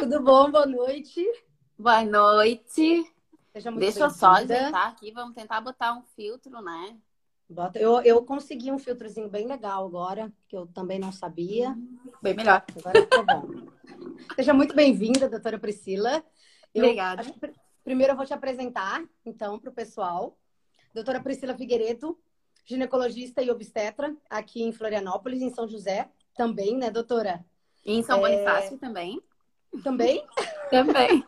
Tudo 0.00 0.22
bom? 0.22 0.50
Boa 0.50 0.66
noite. 0.66 1.24
Boa 1.78 2.04
noite. 2.04 3.04
Seja 3.52 3.70
muito 3.70 3.80
Deixa 3.84 4.00
eu 4.00 4.10
só 4.10 4.30
ajeitar 4.32 4.88
aqui, 4.88 5.10
vamos 5.12 5.34
tentar 5.34 5.60
botar 5.60 5.92
um 5.96 6.02
filtro, 6.02 6.60
né? 6.62 6.96
Bota- 7.48 7.78
Eu, 7.78 8.00
eu 8.02 8.22
consegui 8.24 8.70
um 8.70 8.78
filtrozinho 8.78 9.28
bem 9.28 9.46
legal 9.46 9.86
agora, 9.86 10.32
que 10.48 10.56
eu 10.56 10.66
também 10.66 10.98
não 10.98 11.10
sabia. 11.10 11.76
Bem 12.22 12.34
melhor. 12.34 12.64
Agora 12.76 13.02
ficou 13.02 13.24
bom. 13.24 13.48
Seja 14.36 14.52
muito 14.52 14.74
bem-vinda, 14.74 15.28
doutora 15.28 15.58
Priscila. 15.58 16.22
Eu 16.74 16.84
Obrigada. 16.84 17.22
acho 17.22 17.34
primeiro 17.82 18.12
eu 18.12 18.16
vou 18.16 18.26
te 18.26 18.34
apresentar, 18.34 19.02
então, 19.24 19.58
para 19.58 19.70
o 19.70 19.74
pessoal. 19.74 20.38
Doutora 20.94 21.20
Priscila 21.20 21.54
Figueiredo, 21.56 22.18
ginecologista 22.64 23.42
e 23.42 23.50
obstetra 23.50 24.14
aqui 24.28 24.62
em 24.62 24.72
Florianópolis, 24.72 25.40
em 25.40 25.50
São 25.50 25.66
José. 25.66 26.08
Também, 26.36 26.76
né, 26.76 26.90
doutora? 26.90 27.44
E 27.84 27.92
em 27.94 28.02
São 28.02 28.18
É. 28.18 28.20
Bonifácio 28.20 28.78
também. 28.78 29.20
Também? 29.82 30.24
Também. 30.70 31.24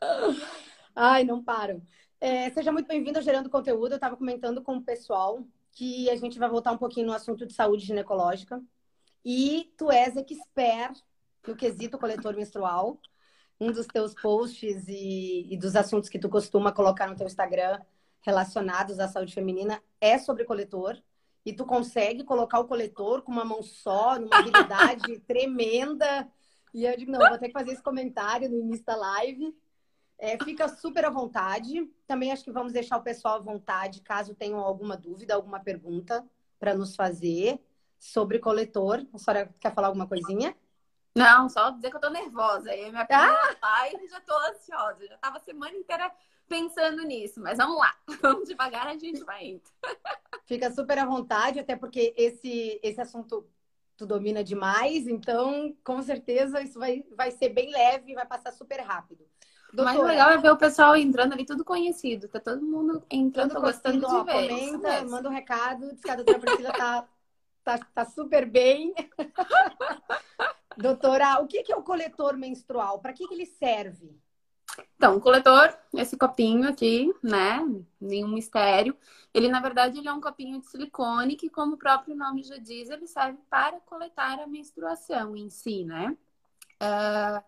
Ai, 0.94 1.24
não 1.24 1.42
paro. 1.42 1.82
É, 2.20 2.50
seja 2.50 2.70
muito 2.70 2.86
bem-vindo 2.86 3.18
ao 3.18 3.24
Gerando 3.24 3.50
Conteúdo. 3.50 3.92
Eu 3.92 3.96
estava 3.96 4.16
comentando 4.16 4.62
com 4.62 4.76
o 4.76 4.82
pessoal 4.82 5.44
que 5.72 6.08
a 6.10 6.16
gente 6.16 6.38
vai 6.38 6.48
voltar 6.48 6.72
um 6.72 6.78
pouquinho 6.78 7.06
no 7.06 7.12
assunto 7.12 7.46
de 7.46 7.52
saúde 7.52 7.84
ginecológica. 7.84 8.62
E 9.24 9.72
tu 9.76 9.90
és 9.90 10.16
expert 10.16 11.00
no 11.46 11.56
quesito 11.56 11.98
coletor 11.98 12.34
menstrual. 12.34 13.00
Um 13.60 13.70
dos 13.70 13.86
teus 13.86 14.14
posts 14.14 14.86
e, 14.88 15.52
e 15.52 15.56
dos 15.56 15.76
assuntos 15.76 16.08
que 16.08 16.18
tu 16.18 16.28
costuma 16.28 16.72
colocar 16.72 17.08
no 17.08 17.16
teu 17.16 17.26
Instagram 17.26 17.80
relacionados 18.20 18.98
à 18.98 19.08
saúde 19.08 19.34
feminina 19.34 19.82
é 20.00 20.18
sobre 20.18 20.44
coletor. 20.44 20.96
E 21.44 21.52
tu 21.52 21.66
consegue 21.66 22.22
colocar 22.22 22.60
o 22.60 22.66
coletor 22.66 23.22
com 23.22 23.32
uma 23.32 23.44
mão 23.44 23.62
só, 23.62 24.18
numa 24.18 24.38
habilidade 24.38 25.18
tremenda. 25.26 26.30
E 26.72 26.84
eu 26.84 26.96
digo, 26.96 27.12
não, 27.12 27.18
vou 27.28 27.38
ter 27.38 27.48
que 27.48 27.52
fazer 27.52 27.72
esse 27.72 27.82
comentário 27.82 28.48
no 28.48 28.58
início 28.58 28.84
da 28.84 28.96
live. 28.96 29.54
É, 30.18 30.38
fica 30.42 30.68
super 30.68 31.04
à 31.04 31.10
vontade. 31.10 31.84
Também 32.06 32.32
acho 32.32 32.44
que 32.44 32.52
vamos 32.52 32.72
deixar 32.72 32.96
o 32.96 33.02
pessoal 33.02 33.36
à 33.36 33.40
vontade, 33.40 34.00
caso 34.00 34.34
tenham 34.34 34.60
alguma 34.60 34.96
dúvida, 34.96 35.34
alguma 35.34 35.60
pergunta 35.60 36.24
para 36.58 36.74
nos 36.74 36.94
fazer 36.94 37.60
sobre 37.98 38.38
coletor. 38.38 39.04
A 39.12 39.18
senhora 39.18 39.52
quer 39.60 39.74
falar 39.74 39.88
alguma 39.88 40.06
coisinha? 40.06 40.56
Não, 41.14 41.48
só 41.48 41.70
dizer 41.70 41.90
que 41.90 41.96
eu 41.96 42.00
tô 42.00 42.08
nervosa. 42.08 42.70
Aí 42.70 42.90
minha 42.90 43.06
Ah! 43.10 43.56
live 43.62 44.08
já 44.08 44.20
tô 44.20 44.34
ansiosa. 44.50 45.06
Já 45.06 45.18
tava 45.18 45.36
a 45.36 45.40
semana 45.40 45.76
inteira 45.76 46.10
pensando 46.48 47.02
nisso. 47.02 47.40
Mas 47.40 47.58
vamos 47.58 47.78
lá. 47.78 47.94
Vamos 48.22 48.48
devagar, 48.48 48.86
a 48.86 48.96
gente 48.96 49.24
vai 49.24 49.44
indo. 49.46 49.62
Fica 50.44 50.70
super 50.70 50.98
à 50.98 51.04
vontade, 51.04 51.58
até 51.58 51.74
porque 51.76 52.14
esse, 52.16 52.78
esse 52.82 53.00
assunto 53.00 53.46
tu 54.02 54.06
domina 54.06 54.42
demais, 54.42 55.06
então 55.06 55.74
com 55.84 56.02
certeza 56.02 56.60
isso 56.60 56.78
vai, 56.78 57.04
vai 57.16 57.30
ser 57.30 57.50
bem 57.50 57.70
leve 57.70 58.12
e 58.12 58.14
vai 58.14 58.26
passar 58.26 58.52
super 58.52 58.80
rápido. 58.80 59.24
O 59.74 60.02
legal 60.02 60.30
é 60.30 60.36
ver 60.36 60.50
o 60.50 60.56
pessoal 60.56 60.94
entrando 60.94 61.32
ali, 61.32 61.46
tudo 61.46 61.64
conhecido. 61.64 62.28
Tá 62.28 62.38
todo 62.38 62.60
mundo 62.60 63.02
entrando, 63.10 63.58
gostando 63.58 64.06
ó, 64.06 64.20
de 64.20 64.26
ver. 64.26 64.48
comenta, 64.48 65.04
manda 65.04 65.28
um 65.28 65.32
recado, 65.32 65.92
diz 65.92 66.02
que 66.02 66.10
a 66.10 66.16
doutora 66.16 66.40
Priscila 66.40 66.72
tá, 66.72 67.08
tá, 67.64 67.78
tá 67.94 68.04
super 68.04 68.44
bem. 68.44 68.92
doutora, 70.76 71.40
o 71.40 71.46
que 71.46 71.62
que 71.62 71.72
é 71.72 71.76
o 71.76 71.82
coletor 71.82 72.36
menstrual? 72.36 72.98
Para 72.98 73.14
que 73.14 73.26
que 73.26 73.32
ele 73.32 73.46
serve? 73.46 74.20
Então, 74.96 75.16
o 75.16 75.20
coletor, 75.20 75.76
esse 75.94 76.16
copinho 76.16 76.68
aqui, 76.68 77.12
né? 77.22 77.60
Nenhum 78.00 78.28
mistério. 78.28 78.96
Ele, 79.34 79.48
na 79.48 79.60
verdade, 79.60 79.98
ele 79.98 80.08
é 80.08 80.12
um 80.12 80.20
copinho 80.20 80.60
de 80.60 80.66
silicone 80.66 81.36
que, 81.36 81.50
como 81.50 81.74
o 81.74 81.78
próprio 81.78 82.14
nome 82.14 82.42
já 82.42 82.56
diz, 82.56 82.88
ele 82.88 83.06
serve 83.06 83.38
para 83.50 83.80
coletar 83.80 84.38
a 84.40 84.46
menstruação 84.46 85.36
em 85.36 85.50
si, 85.50 85.84
né? 85.84 86.16
Ah, 86.80 87.42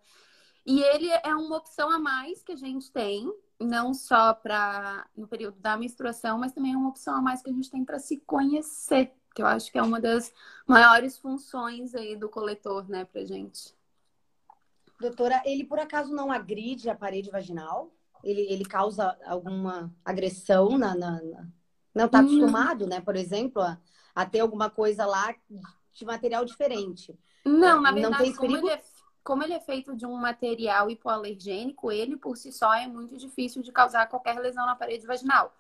e 0.67 0.81
ele 0.83 1.09
é 1.11 1.35
uma 1.35 1.57
opção 1.57 1.91
a 1.91 1.99
mais 1.99 2.43
que 2.43 2.53
a 2.53 2.57
gente 2.57 2.91
tem, 2.91 3.31
não 3.61 3.93
só 3.93 4.33
para 4.33 5.07
no 5.17 5.29
período 5.29 5.59
da 5.61 5.77
menstruação, 5.77 6.39
mas 6.39 6.53
também 6.53 6.73
é 6.73 6.77
uma 6.77 6.89
opção 6.89 7.17
a 7.17 7.21
mais 7.21 7.43
que 7.43 7.51
a 7.51 7.53
gente 7.53 7.71
tem 7.71 7.85
para 7.85 7.99
se 7.99 8.19
conhecer, 8.21 9.13
que 9.35 9.43
eu 9.43 9.47
acho 9.47 9.71
que 9.71 9.79
é 9.79 9.83
uma 9.83 10.01
das 10.01 10.33
maiores 10.67 11.19
funções 11.19 11.95
aí 11.95 12.17
do 12.17 12.29
coletor, 12.29 12.89
né, 12.89 13.05
pra 13.05 13.25
gente. 13.25 13.74
Doutora, 14.99 15.43
ele 15.45 15.65
por 15.65 15.79
acaso 15.79 16.15
não 16.15 16.31
agride 16.33 16.89
a 16.89 16.95
parede 16.97 17.31
vaginal? 17.31 17.93
Ele, 18.23 18.41
ele 18.51 18.65
causa 18.65 19.17
alguma 19.27 19.95
agressão 20.05 20.79
na, 20.79 20.95
na, 20.97 21.23
na- 21.23 21.49
Não 21.95 22.07
está 22.07 22.21
Hum. 22.21 22.21
acostumado, 22.21 22.87
né, 22.87 23.01
por 23.01 23.17
exemplo, 23.17 23.61
a, 23.63 23.79
a 24.15 24.25
ter 24.27 24.41
alguma 24.41 24.71
coisa 24.71 25.05
lá 25.07 25.35
de 25.93 26.05
material 26.05 26.45
diferente. 26.45 27.19
Não, 27.45 27.81
na 27.81 27.93
Não 27.93 27.93
verdade, 27.93 28.15
tem 28.15 28.31
esse 28.31 28.39
como, 28.39 28.57
perigo? 28.57 28.67
ele 28.67 28.71
é, 28.71 28.83
como 29.23 29.43
ele 29.43 29.53
é 29.53 29.61
feito 29.61 29.95
de 29.97 30.07
um 30.07 30.17
material 30.17 30.91
hipoalergênico, 30.91 31.93
ele 31.93 32.17
por 32.17 32.37
si 32.37 32.53
só 32.53 32.73
é 32.75 32.87
muito 32.87 33.17
difícil 33.17 33.63
de 33.63 33.73
causar 33.73 34.07
qualquer 34.09 34.39
lesão 34.41 34.65
na 34.67 34.77
parede 34.77 35.07
vaginal. 35.07 35.55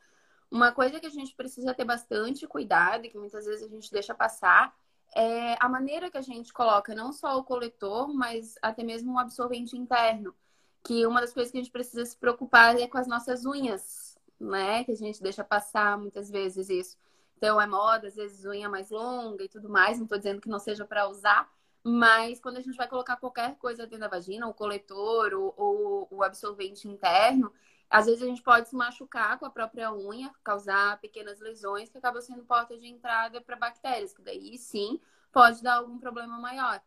Uma 0.50 0.72
coisa 0.72 1.00
que 1.00 1.06
a 1.06 1.10
gente 1.10 1.34
precisa 1.34 1.74
ter 1.74 1.84
bastante 1.84 2.46
cuidado 2.48 3.06
e 3.06 3.10
que 3.10 3.18
muitas 3.18 3.46
vezes 3.46 3.64
a 3.64 3.68
gente 3.68 3.90
deixa 3.92 4.14
passar 4.14 4.74
é 5.14 5.56
a 5.60 5.69
maneira 5.69 6.10
que 6.10 6.19
a 6.19 6.22
gente 6.22 6.52
coloca 6.52 6.94
não 6.94 7.12
só 7.12 7.38
o 7.38 7.44
coletor, 7.44 8.12
mas 8.12 8.56
até 8.60 8.82
mesmo 8.82 9.14
o 9.14 9.19
absorvente 9.19 9.76
interno. 9.76 10.34
Que 10.82 11.06
uma 11.06 11.20
das 11.20 11.32
coisas 11.32 11.50
que 11.50 11.58
a 11.58 11.62
gente 11.62 11.72
precisa 11.72 12.04
se 12.04 12.16
preocupar 12.16 12.78
é 12.78 12.86
com 12.86 12.98
as 12.98 13.06
nossas 13.06 13.47
unhas, 13.47 14.19
né? 14.38 14.84
Que 14.84 14.92
a 14.92 14.97
gente 14.97 15.22
deixa 15.22 15.42
passar 15.44 15.97
muitas 15.98 16.30
vezes 16.30 16.69
isso. 16.69 16.98
Então 17.36 17.60
é 17.60 17.66
moda, 17.66 18.08
às 18.08 18.16
vezes 18.16 18.44
unha 18.44 18.69
mais 18.69 18.91
longa 18.91 19.44
e 19.44 19.48
tudo 19.48 19.69
mais. 19.69 19.98
Não 19.98 20.04
estou 20.04 20.19
dizendo 20.19 20.41
que 20.41 20.48
não 20.48 20.58
seja 20.58 20.84
para 20.84 21.08
usar, 21.08 21.50
mas 21.82 22.41
quando 22.41 22.56
a 22.56 22.60
gente 22.60 22.76
vai 22.76 22.88
colocar 22.88 23.16
qualquer 23.16 23.56
coisa 23.56 23.84
dentro 23.84 24.00
da 24.00 24.08
vagina, 24.08 24.48
o 24.48 24.54
coletor 24.54 25.32
ou 25.34 26.08
o 26.10 26.22
absorvente 26.22 26.88
interno, 26.88 27.52
às 27.88 28.06
vezes 28.06 28.22
a 28.22 28.26
gente 28.26 28.42
pode 28.42 28.68
se 28.68 28.74
machucar 28.74 29.38
com 29.38 29.46
a 29.46 29.50
própria 29.50 29.92
unha, 29.92 30.30
causar 30.42 30.98
pequenas 31.00 31.40
lesões 31.40 31.88
que 31.88 31.98
acabam 31.98 32.20
sendo 32.20 32.44
porta 32.44 32.76
de 32.76 32.86
entrada 32.86 33.40
para 33.40 33.56
bactérias, 33.56 34.12
que 34.12 34.22
daí 34.22 34.58
sim 34.58 35.00
pode 35.32 35.62
dar 35.62 35.76
algum 35.76 35.98
problema 35.98 36.38
maior. 36.38 36.80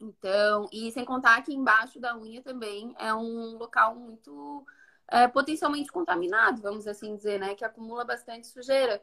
Então, 0.00 0.68
e 0.72 0.90
sem 0.92 1.04
contar 1.04 1.42
que 1.42 1.54
embaixo 1.54 2.00
da 2.00 2.16
unha 2.16 2.42
também 2.42 2.94
é 2.98 3.14
um 3.14 3.56
local 3.56 3.94
muito 3.94 4.66
é, 5.08 5.28
potencialmente 5.28 5.90
contaminado, 5.90 6.60
vamos 6.60 6.86
assim 6.86 7.16
dizer, 7.16 7.38
né? 7.38 7.54
Que 7.54 7.64
acumula 7.64 8.04
bastante 8.04 8.46
sujeira. 8.46 9.02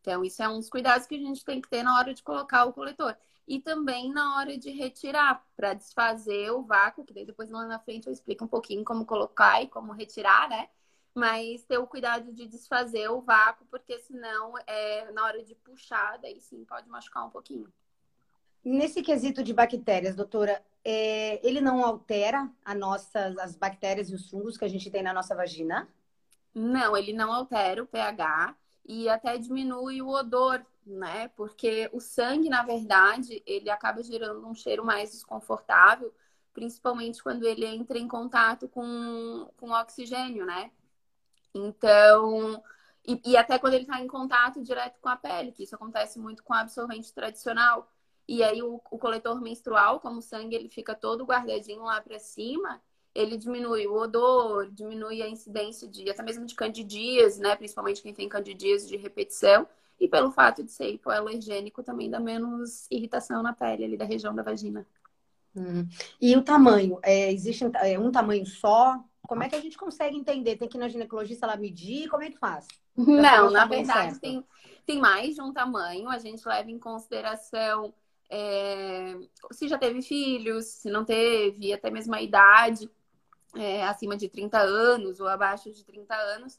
Então, 0.00 0.24
isso 0.24 0.42
é 0.42 0.48
um 0.48 0.58
dos 0.58 0.70
cuidados 0.70 1.06
que 1.06 1.14
a 1.14 1.18
gente 1.18 1.44
tem 1.44 1.60
que 1.60 1.68
ter 1.68 1.82
na 1.82 1.96
hora 1.98 2.12
de 2.12 2.22
colocar 2.22 2.64
o 2.64 2.72
coletor. 2.72 3.16
E 3.46 3.60
também 3.60 4.12
na 4.12 4.36
hora 4.36 4.56
de 4.56 4.70
retirar, 4.70 5.44
para 5.56 5.74
desfazer 5.74 6.50
o 6.52 6.62
vácuo, 6.62 7.04
que 7.04 7.12
daí 7.12 7.24
depois 7.24 7.50
lá 7.50 7.66
na 7.66 7.78
frente 7.78 8.06
eu 8.06 8.12
explico 8.12 8.44
um 8.44 8.48
pouquinho 8.48 8.84
como 8.84 9.04
colocar 9.04 9.62
e 9.62 9.68
como 9.68 9.92
retirar, 9.92 10.48
né? 10.48 10.68
Mas 11.14 11.64
ter 11.64 11.78
o 11.78 11.86
cuidado 11.86 12.32
de 12.32 12.46
desfazer 12.46 13.08
o 13.08 13.20
vácuo, 13.20 13.66
porque 13.70 13.98
senão, 13.98 14.54
é, 14.66 15.10
na 15.12 15.24
hora 15.24 15.42
de 15.42 15.54
puxar, 15.56 16.18
daí 16.18 16.40
sim 16.40 16.64
pode 16.64 16.88
machucar 16.88 17.26
um 17.26 17.30
pouquinho. 17.30 17.70
Nesse 18.64 19.02
quesito 19.02 19.42
de 19.42 19.52
bactérias, 19.52 20.14
doutora, 20.14 20.62
é, 20.84 21.44
ele 21.46 21.60
não 21.60 21.84
altera 21.84 22.48
a 22.64 22.74
nossas, 22.74 23.36
as 23.38 23.56
bactérias 23.56 24.08
e 24.08 24.14
os 24.14 24.30
fungos 24.30 24.56
que 24.56 24.64
a 24.64 24.68
gente 24.68 24.90
tem 24.90 25.02
na 25.02 25.12
nossa 25.12 25.34
vagina? 25.34 25.88
Não, 26.54 26.96
ele 26.96 27.12
não 27.12 27.32
altera 27.32 27.82
o 27.82 27.86
pH 27.86 28.54
e 28.84 29.08
até 29.08 29.36
diminui 29.36 30.00
o 30.00 30.08
odor, 30.08 30.64
né? 30.86 31.28
Porque 31.28 31.88
o 31.92 32.00
sangue, 32.00 32.48
na 32.48 32.62
verdade, 32.62 33.42
ele 33.46 33.70
acaba 33.70 34.02
gerando 34.02 34.46
um 34.46 34.54
cheiro 34.54 34.84
mais 34.84 35.12
desconfortável, 35.12 36.12
principalmente 36.52 37.22
quando 37.22 37.44
ele 37.46 37.64
entra 37.66 37.98
em 37.98 38.08
contato 38.08 38.68
com, 38.68 39.48
com 39.56 39.70
oxigênio, 39.70 40.44
né? 40.44 40.70
Então, 41.54 42.62
e, 43.06 43.20
e 43.24 43.36
até 43.36 43.58
quando 43.58 43.74
ele 43.74 43.84
está 43.84 44.00
em 44.00 44.06
contato 44.06 44.62
direto 44.62 44.98
com 45.00 45.08
a 45.08 45.16
pele, 45.16 45.52
que 45.52 45.64
isso 45.64 45.74
acontece 45.74 46.18
muito 46.18 46.42
com 46.42 46.54
absorvente 46.54 47.12
tradicional. 47.12 47.90
E 48.28 48.42
aí 48.42 48.62
o, 48.62 48.80
o 48.90 48.98
coletor 48.98 49.40
menstrual, 49.40 50.00
como 50.00 50.18
o 50.18 50.22
sangue 50.22 50.54
ele 50.54 50.68
fica 50.68 50.94
todo 50.94 51.24
guardadinho 51.24 51.82
lá 51.82 52.00
para 52.00 52.18
cima, 52.18 52.80
ele 53.14 53.36
diminui 53.36 53.86
o 53.86 53.94
odor, 53.94 54.70
diminui 54.70 55.20
a 55.22 55.28
incidência 55.28 55.86
de 55.88 56.08
até 56.08 56.22
mesmo 56.22 56.46
de 56.46 56.54
candidíase, 56.54 57.40
né? 57.40 57.56
Principalmente 57.56 58.02
quem 58.02 58.14
tem 58.14 58.28
candidíase 58.28 58.88
de 58.88 58.96
repetição. 58.96 59.66
E 60.02 60.08
pelo 60.08 60.32
fato 60.32 60.64
de 60.64 60.72
ser 60.72 60.88
hipoalergênico, 60.88 61.80
também 61.80 62.10
dá 62.10 62.18
menos 62.18 62.88
irritação 62.90 63.40
na 63.40 63.52
pele 63.52 63.84
ali 63.84 63.96
da 63.96 64.04
região 64.04 64.34
da 64.34 64.42
vagina. 64.42 64.84
Hum. 65.54 65.86
E 66.20 66.36
o 66.36 66.42
tamanho? 66.42 66.98
É, 67.04 67.32
existe 67.32 67.64
um, 67.64 67.70
é, 67.76 68.10
tamanho 68.10 68.44
só? 68.44 69.00
Como 69.28 69.44
é 69.44 69.48
que 69.48 69.54
a 69.54 69.60
gente 69.60 69.78
consegue 69.78 70.16
entender? 70.16 70.56
Tem 70.56 70.68
que 70.68 70.76
ir 70.76 70.80
na 70.80 70.88
ginecologista 70.88 71.46
lá 71.46 71.56
medir? 71.56 72.08
Como 72.08 72.24
é 72.24 72.30
que 72.30 72.36
faz? 72.36 72.66
Não, 72.96 73.48
na 73.52 73.64
verdade 73.64 74.10
certo. 74.10 74.20
tem, 74.20 74.44
tem 74.84 74.98
mais 74.98 75.36
de 75.36 75.40
um 75.40 75.52
tamanho. 75.52 76.08
A 76.08 76.18
gente 76.18 76.44
leva 76.48 76.68
em 76.68 76.80
consideração 76.80 77.94
é, 78.28 79.14
se 79.52 79.68
já 79.68 79.78
teve 79.78 80.02
filhos, 80.02 80.64
se 80.64 80.90
não 80.90 81.04
teve, 81.04 81.72
até 81.72 81.92
mesmo 81.92 82.12
a 82.12 82.20
idade, 82.20 82.90
é, 83.54 83.84
acima 83.84 84.16
de 84.16 84.28
30 84.28 84.58
anos 84.58 85.20
ou 85.20 85.28
abaixo 85.28 85.70
de 85.70 85.84
30 85.84 86.12
anos. 86.12 86.58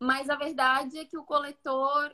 Mas 0.00 0.28
a 0.28 0.34
verdade 0.34 0.98
é 0.98 1.04
que 1.04 1.16
o 1.16 1.22
coletor, 1.22 2.12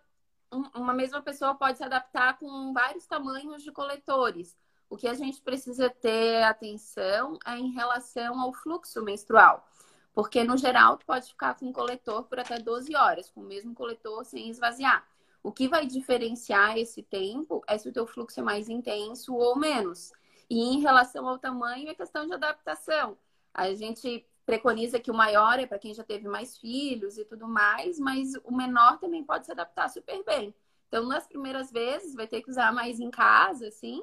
uma 0.50 0.94
mesma 0.94 1.20
pessoa 1.22 1.54
pode 1.54 1.78
se 1.78 1.84
adaptar 1.84 2.38
com 2.38 2.72
vários 2.72 3.06
tamanhos 3.06 3.62
de 3.62 3.72
coletores. 3.72 4.56
O 4.88 4.96
que 4.96 5.08
a 5.08 5.14
gente 5.14 5.40
precisa 5.40 5.90
ter 5.90 6.42
atenção 6.44 7.38
é 7.44 7.56
em 7.58 7.72
relação 7.72 8.40
ao 8.40 8.52
fluxo 8.52 9.02
menstrual. 9.02 9.68
Porque, 10.14 10.42
no 10.44 10.56
geral, 10.56 10.96
tu 10.96 11.04
pode 11.04 11.28
ficar 11.28 11.54
com 11.58 11.68
o 11.68 11.72
coletor 11.72 12.24
por 12.24 12.38
até 12.38 12.58
12 12.58 12.94
horas, 12.96 13.28
com 13.30 13.40
o 13.40 13.46
mesmo 13.46 13.74
coletor 13.74 14.24
sem 14.24 14.48
esvaziar. 14.48 15.06
O 15.42 15.52
que 15.52 15.68
vai 15.68 15.86
diferenciar 15.86 16.78
esse 16.78 17.02
tempo 17.02 17.62
é 17.66 17.76
se 17.76 17.88
o 17.88 17.92
teu 17.92 18.06
fluxo 18.06 18.40
é 18.40 18.42
mais 18.42 18.68
intenso 18.68 19.34
ou 19.34 19.56
menos. 19.56 20.12
E 20.48 20.58
em 20.58 20.80
relação 20.80 21.28
ao 21.28 21.38
tamanho, 21.38 21.88
é 21.88 21.94
questão 21.94 22.26
de 22.26 22.32
adaptação. 22.32 23.18
A 23.52 23.74
gente 23.74 24.26
preconiza 24.46 25.00
que 25.00 25.10
o 25.10 25.14
maior 25.14 25.58
é 25.58 25.66
para 25.66 25.78
quem 25.78 25.92
já 25.92 26.04
teve 26.04 26.28
mais 26.28 26.56
filhos 26.56 27.18
e 27.18 27.24
tudo 27.24 27.48
mais, 27.48 27.98
mas 27.98 28.32
o 28.44 28.54
menor 28.54 28.98
também 28.98 29.24
pode 29.24 29.44
se 29.44 29.52
adaptar 29.52 29.90
super 29.90 30.24
bem. 30.24 30.54
Então, 30.86 31.04
nas 31.04 31.26
primeiras 31.26 31.72
vezes, 31.72 32.14
vai 32.14 32.28
ter 32.28 32.40
que 32.40 32.50
usar 32.50 32.72
mais 32.72 33.00
em 33.00 33.10
casa, 33.10 33.66
assim, 33.66 34.02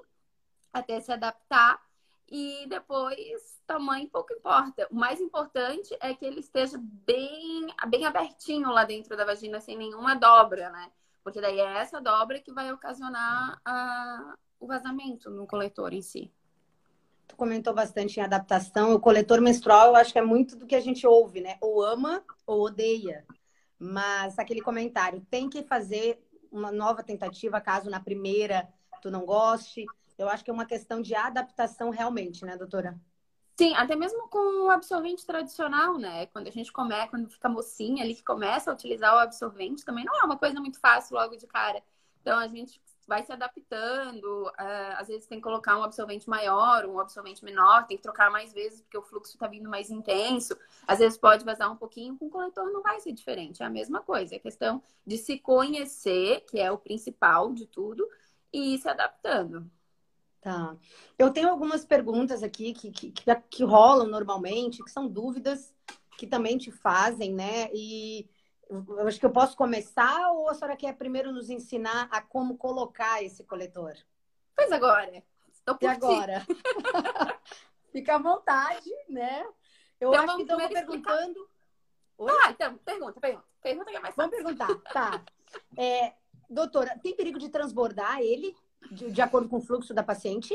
até 0.72 1.00
se 1.00 1.13
adaptar. 1.13 1.81
E 2.30 2.66
depois, 2.68 3.62
tamanho 3.66 4.10
pouco 4.10 4.34
importa. 4.34 4.86
O 4.92 4.95
mais 4.95 5.22
importante 5.22 5.95
é 6.01 6.13
que 6.13 6.25
ele 6.25 6.42
esteja 6.42 6.78
bem, 6.78 7.68
bem 7.88 8.06
abertinho 8.06 8.69
lá 8.69 8.84
dentro 8.84 9.16
da 9.16 9.24
vagina, 9.24 9.62
sem 9.62 9.78
nenhuma 9.78 10.16
dobra, 10.16 10.69
né? 10.72 10.92
Porque 11.24 11.39
daí 11.39 11.60
é 11.60 11.78
essa 11.78 12.01
dobra 12.01 12.39
que 12.39 12.51
vai 12.51 12.72
ocasionar 12.72 13.62
a, 13.63 14.36
o 14.60 14.68
vazamento 14.68 15.30
no 15.30 15.48
coletor 15.48 15.94
em 15.94 16.01
si. 16.01 16.34
Tu 17.34 17.38
comentou 17.38 17.74
bastante 17.74 18.20
em 18.20 18.24
adaptação. 18.24 18.94
O 18.94 19.00
coletor 19.00 19.42
menstrual, 19.42 19.88
eu 19.88 19.96
acho 19.96 20.14
que 20.14 20.20
é 20.20 20.22
muito 20.22 20.56
do 20.56 20.68
que 20.68 20.76
a 20.76 20.80
gente 20.80 21.08
ouve, 21.08 21.42
né? 21.42 21.58
Ou 21.60 21.84
ama 21.84 22.24
ou 22.46 22.62
odeia. 22.62 23.26
Mas 23.80 24.38
aquele 24.38 24.62
comentário, 24.62 25.26
tem 25.32 25.50
que 25.50 25.64
fazer 25.64 26.24
uma 26.52 26.72
nova 26.72 27.02
tentativa 27.02 27.60
caso 27.60 27.90
na 27.90 28.00
primeira 28.00 28.70
tu 29.02 29.10
não 29.10 29.26
goste. 29.26 29.88
Eu 30.16 30.30
acho 30.30 30.44
que 30.44 30.52
é 30.52 30.54
uma 30.54 30.68
questão 30.68 31.02
de 31.02 31.16
adaptação 31.16 31.90
realmente, 31.90 32.46
né, 32.46 32.56
doutora? 32.56 33.02
Sim, 33.58 33.74
até 33.74 33.96
mesmo 33.96 34.30
com 34.30 34.68
o 34.68 34.70
absorvente 34.70 35.26
tradicional, 35.26 35.98
né? 35.98 36.28
Quando 36.28 36.48
a 36.48 36.52
gente 36.52 36.72
começa, 36.72 37.08
quando 37.08 37.28
fica 37.32 37.50
mocinha 37.50 38.04
ali 38.04 38.14
que 38.14 38.24
começa 38.24 38.70
a 38.70 38.76
utilizar 38.76 39.16
o 39.16 39.20
absorvente, 39.20 39.84
também 39.84 40.06
não 40.06 40.22
é 40.22 40.24
uma 40.24 40.38
coisa 40.38 40.60
muito 40.60 40.80
fácil 40.80 41.16
logo 41.16 41.36
de 41.36 41.48
cara. 41.48 41.82
Então 42.22 42.38
a 42.38 42.48
gente 42.48 42.80
vai 43.08 43.24
se 43.24 43.32
adaptando. 43.32 44.48
Uh, 44.48 44.98
às 44.98 45.08
vezes 45.08 45.28
tem 45.28 45.38
que 45.38 45.44
colocar 45.44 45.78
um 45.78 45.84
absorvente 45.84 46.30
maior, 46.30 46.86
um 46.86 47.00
absorvente 47.00 47.44
menor, 47.44 47.86
tem 47.86 47.98
que 47.98 48.04
trocar 48.04 48.32
mais 48.32 48.54
vezes 48.54 48.82
porque 48.82 48.98
o 48.98 49.02
fluxo 49.02 49.34
está 49.34 49.48
vindo 49.48 49.70
mais 49.70 49.90
intenso. 49.90 50.58
Às 50.88 51.00
vezes 51.00 51.18
pode 51.18 51.44
vazar 51.44 51.72
um 51.72 51.76
pouquinho, 51.76 52.18
com 52.18 52.28
o 52.28 52.30
coletor 52.30 52.72
não 52.72 52.82
vai 52.82 53.00
ser 53.00 53.12
diferente, 53.12 53.64
é 53.64 53.66
a 53.66 53.70
mesma 53.70 54.02
coisa. 54.02 54.36
É 54.36 54.40
questão 54.40 54.82
de 55.06 55.18
se 55.18 55.38
conhecer, 55.40 56.42
que 56.42 56.60
é 56.60 56.72
o 56.72 56.78
principal 56.78 57.54
de 57.54 57.66
tudo, 57.66 58.08
e 58.52 58.76
ir 58.76 58.78
se 58.80 58.88
adaptando. 58.88 59.70
Tá. 60.42 60.76
Eu 61.18 61.32
tenho 61.32 61.50
algumas 61.50 61.86
perguntas 61.86 62.44
aqui 62.44 62.74
que, 62.74 62.92
que, 62.92 63.12
que, 63.12 63.36
que 63.50 63.64
rolam 63.64 64.08
normalmente, 64.08 64.84
que 64.84 64.92
são 64.92 65.08
dúvidas 65.08 65.74
que 66.18 66.28
também 66.28 66.58
te 66.58 66.72
fazem, 66.72 67.34
né? 67.34 67.70
E 67.74 68.28
eu 68.98 69.08
acho 69.08 69.20
que 69.20 69.25
eu 69.25 69.31
posso 69.31 69.56
começar 69.56 70.31
ou 70.31 70.50
a 70.50 70.54
senhora 70.54 70.75
quer 70.75 70.96
primeiro 70.96 71.31
nos 71.31 71.50
ensinar 71.50 72.08
a 72.12 72.22
como 72.22 72.58
colocar 72.58 73.24
esse 73.24 73.44
coletor? 73.44 73.94
Pois 74.56 74.72
agora. 74.72 75.24
Estou 75.52 75.75
por 75.75 75.86
e 75.86 75.88
agora? 75.88 76.46
Fica 77.92 78.16
à 78.16 78.18
vontade, 78.18 78.90
né? 79.08 79.46
Eu 80.00 80.10
então, 80.10 80.24
acho 80.24 80.36
que 80.36 80.42
estão 80.42 80.58
perguntando. 80.68 81.50
Ah, 82.20 82.52
então, 82.52 82.78
pergunta, 82.78 83.20
pergunta. 83.20 83.46
Pergunta 83.62 83.92
que 83.92 83.98
é 83.98 84.00
mais 84.00 84.16
fácil. 84.16 84.31
Vamos 84.31 84.56
perguntar, 84.58 84.92
tá. 84.92 85.24
É, 85.78 86.14
doutora, 86.50 87.00
tem 87.02 87.16
perigo 87.16 87.40
de 87.40 87.50
transbordar 87.50 88.20
ele 88.20 88.56
de, 88.92 89.12
de 89.12 89.22
acordo 89.22 89.48
com 89.48 89.58
o 89.58 89.62
fluxo 89.62 89.94
da 89.94 90.04
paciente? 90.04 90.54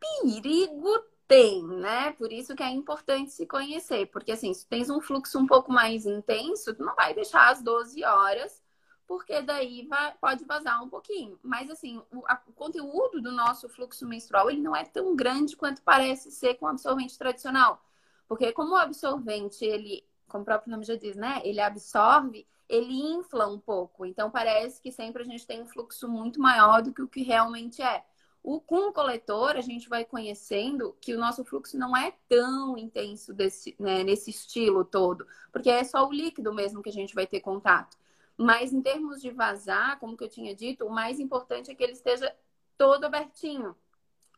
Perigo 0.00 1.04
tem, 1.26 1.62
né? 1.64 2.12
Por 2.12 2.32
isso 2.32 2.54
que 2.54 2.62
é 2.62 2.70
importante 2.70 3.32
se 3.32 3.46
conhecer, 3.46 4.06
porque 4.06 4.32
assim, 4.32 4.52
se 4.52 4.66
tens 4.66 4.90
um 4.90 5.00
fluxo 5.00 5.38
um 5.38 5.46
pouco 5.46 5.72
mais 5.72 6.06
intenso, 6.06 6.74
tu 6.74 6.84
não 6.84 6.94
vai 6.94 7.14
deixar 7.14 7.50
as 7.50 7.62
12 7.62 8.04
horas, 8.04 8.62
porque 9.06 9.40
daí 9.42 9.86
vai, 9.86 10.14
pode 10.20 10.44
vazar 10.44 10.82
um 10.82 10.88
pouquinho. 10.88 11.38
Mas 11.42 11.70
assim, 11.70 12.02
o, 12.12 12.22
a, 12.26 12.40
o, 12.46 12.52
conteúdo 12.52 13.20
do 13.20 13.32
nosso 13.32 13.68
fluxo 13.68 14.06
menstrual, 14.06 14.50
ele 14.50 14.60
não 14.60 14.74
é 14.74 14.84
tão 14.84 15.14
grande 15.14 15.56
quanto 15.56 15.82
parece 15.82 16.30
ser 16.30 16.54
com 16.54 16.66
o 16.66 16.68
absorvente 16.68 17.18
tradicional. 17.18 17.82
Porque 18.28 18.52
como 18.52 18.72
o 18.72 18.76
absorvente, 18.76 19.64
ele, 19.64 20.04
como 20.28 20.42
o 20.42 20.44
próprio 20.44 20.70
nome 20.70 20.84
já 20.84 20.96
diz, 20.96 21.16
né? 21.16 21.40
Ele 21.44 21.60
absorve, 21.60 22.46
ele 22.68 22.94
infla 22.94 23.46
um 23.46 23.58
pouco. 23.58 24.06
Então 24.06 24.30
parece 24.30 24.80
que 24.80 24.90
sempre 24.90 25.22
a 25.22 25.26
gente 25.26 25.46
tem 25.46 25.62
um 25.62 25.66
fluxo 25.66 26.08
muito 26.08 26.40
maior 26.40 26.82
do 26.82 26.92
que 26.92 27.02
o 27.02 27.08
que 27.08 27.22
realmente 27.22 27.82
é. 27.82 28.04
O, 28.42 28.60
com 28.60 28.88
o 28.88 28.92
coletor, 28.92 29.56
a 29.56 29.60
gente 29.60 29.88
vai 29.88 30.04
conhecendo 30.04 30.96
que 31.00 31.14
o 31.14 31.18
nosso 31.18 31.44
fluxo 31.44 31.78
não 31.78 31.96
é 31.96 32.12
tão 32.28 32.76
intenso 32.76 33.32
desse, 33.32 33.76
né, 33.78 34.02
nesse 34.02 34.30
estilo 34.30 34.84
todo, 34.84 35.26
porque 35.52 35.70
é 35.70 35.84
só 35.84 36.06
o 36.06 36.12
líquido 36.12 36.52
mesmo 36.52 36.82
que 36.82 36.88
a 36.88 36.92
gente 36.92 37.14
vai 37.14 37.26
ter 37.26 37.40
contato. 37.40 37.96
Mas 38.36 38.72
em 38.72 38.82
termos 38.82 39.20
de 39.20 39.30
vazar, 39.30 39.98
como 40.00 40.16
que 40.16 40.24
eu 40.24 40.28
tinha 40.28 40.54
dito, 40.56 40.84
o 40.84 40.90
mais 40.90 41.20
importante 41.20 41.70
é 41.70 41.74
que 41.74 41.84
ele 41.84 41.92
esteja 41.92 42.34
todo 42.76 43.04
abertinho, 43.04 43.76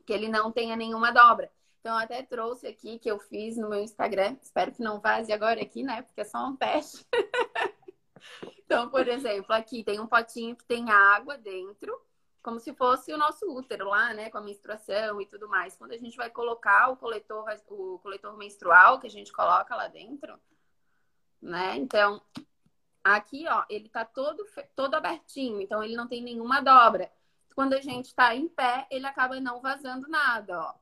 que 0.04 0.12
ele 0.12 0.28
não 0.28 0.52
tenha 0.52 0.76
nenhuma 0.76 1.10
dobra. 1.10 1.50
Então, 1.80 1.96
até 1.96 2.22
trouxe 2.22 2.66
aqui 2.66 2.98
que 2.98 3.10
eu 3.10 3.18
fiz 3.18 3.56
no 3.56 3.68
meu 3.68 3.80
Instagram. 3.82 4.36
Espero 4.42 4.72
que 4.72 4.82
não 4.82 5.00
vaze 5.00 5.32
agora 5.32 5.60
aqui, 5.62 5.82
né? 5.82 6.02
Porque 6.02 6.22
é 6.22 6.24
só 6.24 6.46
um 6.46 6.56
teste. 6.56 7.06
então, 8.58 8.88
por 8.88 9.06
exemplo, 9.06 9.52
aqui 9.54 9.84
tem 9.84 10.00
um 10.00 10.06
potinho 10.06 10.56
que 10.56 10.64
tem 10.64 10.90
água 10.90 11.36
dentro 11.36 11.98
como 12.44 12.60
se 12.60 12.74
fosse 12.74 13.10
o 13.10 13.16
nosso 13.16 13.50
útero 13.50 13.88
lá, 13.88 14.12
né, 14.12 14.28
com 14.28 14.36
a 14.36 14.42
menstruação 14.42 15.18
e 15.18 15.24
tudo 15.24 15.48
mais. 15.48 15.74
Quando 15.76 15.92
a 15.92 15.96
gente 15.96 16.14
vai 16.14 16.28
colocar 16.28 16.90
o 16.90 16.96
coletor, 16.96 17.46
o 17.70 17.98
coletor 18.00 18.36
menstrual 18.36 19.00
que 19.00 19.06
a 19.06 19.10
gente 19.10 19.32
coloca 19.32 19.74
lá 19.74 19.88
dentro, 19.88 20.38
né? 21.40 21.74
Então, 21.76 22.20
aqui, 23.02 23.46
ó, 23.48 23.64
ele 23.70 23.88
tá 23.88 24.04
todo 24.04 24.44
todo 24.76 24.94
abertinho, 24.94 25.58
então 25.58 25.82
ele 25.82 25.96
não 25.96 26.06
tem 26.06 26.22
nenhuma 26.22 26.60
dobra. 26.60 27.10
Quando 27.54 27.72
a 27.72 27.80
gente 27.80 28.06
está 28.08 28.34
em 28.36 28.46
pé, 28.46 28.86
ele 28.90 29.06
acaba 29.06 29.40
não 29.40 29.62
vazando 29.62 30.06
nada, 30.06 30.60
ó. 30.60 30.74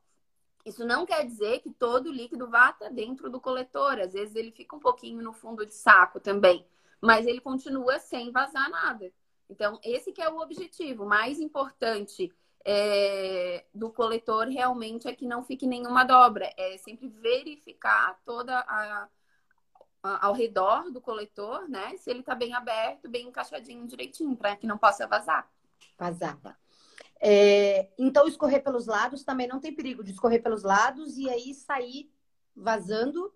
Isso 0.65 0.85
não 0.85 1.05
quer 1.05 1.25
dizer 1.25 1.59
que 1.59 1.71
todo 1.71 2.07
o 2.07 2.13
líquido 2.13 2.49
vá 2.49 2.71
estar 2.71 2.89
dentro 2.89 3.29
do 3.29 3.39
coletor. 3.39 3.99
Às 3.99 4.11
vezes 4.11 4.35
ele 4.35 4.51
fica 4.51 4.75
um 4.75 4.79
pouquinho 4.79 5.23
no 5.23 5.31
fundo 5.31 5.65
de 5.65 5.73
saco 5.73 6.19
também, 6.19 6.67
mas 6.99 7.25
ele 7.25 7.39
continua 7.39 7.99
sem 7.99 8.31
vazar 8.33 8.69
nada. 8.69 9.13
Então, 9.49 9.79
esse 9.83 10.11
que 10.11 10.21
é 10.21 10.29
o 10.29 10.39
objetivo. 10.39 11.05
Mais 11.05 11.39
importante 11.39 12.31
é, 12.65 13.65
do 13.73 13.91
coletor 13.91 14.47
realmente 14.47 15.07
é 15.07 15.13
que 15.13 15.27
não 15.27 15.43
fique 15.43 15.67
nenhuma 15.67 16.03
dobra. 16.03 16.51
É 16.57 16.77
sempre 16.77 17.07
verificar 17.07 18.19
toda 18.25 18.57
a, 18.59 19.07
a 20.03 20.27
ao 20.27 20.33
redor 20.33 20.91
do 20.91 20.99
coletor, 20.99 21.69
né? 21.69 21.95
Se 21.95 22.09
ele 22.09 22.19
está 22.19 22.35
bem 22.35 22.53
aberto, 22.53 23.09
bem 23.09 23.27
encaixadinho 23.27 23.87
direitinho, 23.87 24.35
para 24.35 24.55
que 24.55 24.67
não 24.67 24.77
possa 24.77 25.07
vazar. 25.07 25.49
Vazar. 25.97 26.37
É, 27.21 27.89
então, 27.97 28.27
escorrer 28.27 28.61
pelos 28.61 28.85
lados 28.85 29.23
também 29.23 29.47
não 29.47 29.61
tem 29.61 29.73
perigo 29.73 30.03
de 30.03 30.11
escorrer 30.11 30.43
pelos 30.43 30.63
lados 30.63 31.17
e 31.17 31.29
aí 31.29 31.53
sair 31.53 32.11
vazando 32.53 33.33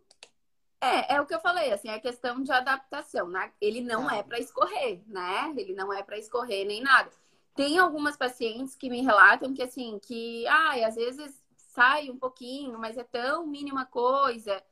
é, 0.80 1.16
é 1.16 1.22
o 1.22 1.26
que 1.26 1.34
eu 1.34 1.40
falei, 1.40 1.72
assim, 1.72 1.90
é 1.90 2.00
questão 2.00 2.42
de 2.42 2.52
adaptação, 2.52 3.28
né? 3.28 3.52
Ele 3.60 3.82
não 3.82 4.10
é 4.10 4.22
para 4.22 4.40
escorrer, 4.40 5.02
né? 5.08 5.54
Ele 5.58 5.74
não 5.74 5.92
é 5.92 6.04
para 6.04 6.18
escorrer 6.18 6.66
nem 6.66 6.82
nada. 6.82 7.10
Tem 7.56 7.80
algumas 7.80 8.16
pacientes 8.16 8.76
que 8.76 8.90
me 8.90 9.02
relatam 9.02 9.54
que, 9.54 9.64
assim, 9.64 10.00
que, 10.00 10.46
ai, 10.48 10.84
às 10.84 10.96
vezes 10.96 11.42
sai 11.56 12.10
um 12.10 12.18
pouquinho, 12.18 12.78
mas 12.78 12.98
é 12.98 13.04
tão 13.04 13.48
mínima 13.48 13.86
coisa. 13.86 14.64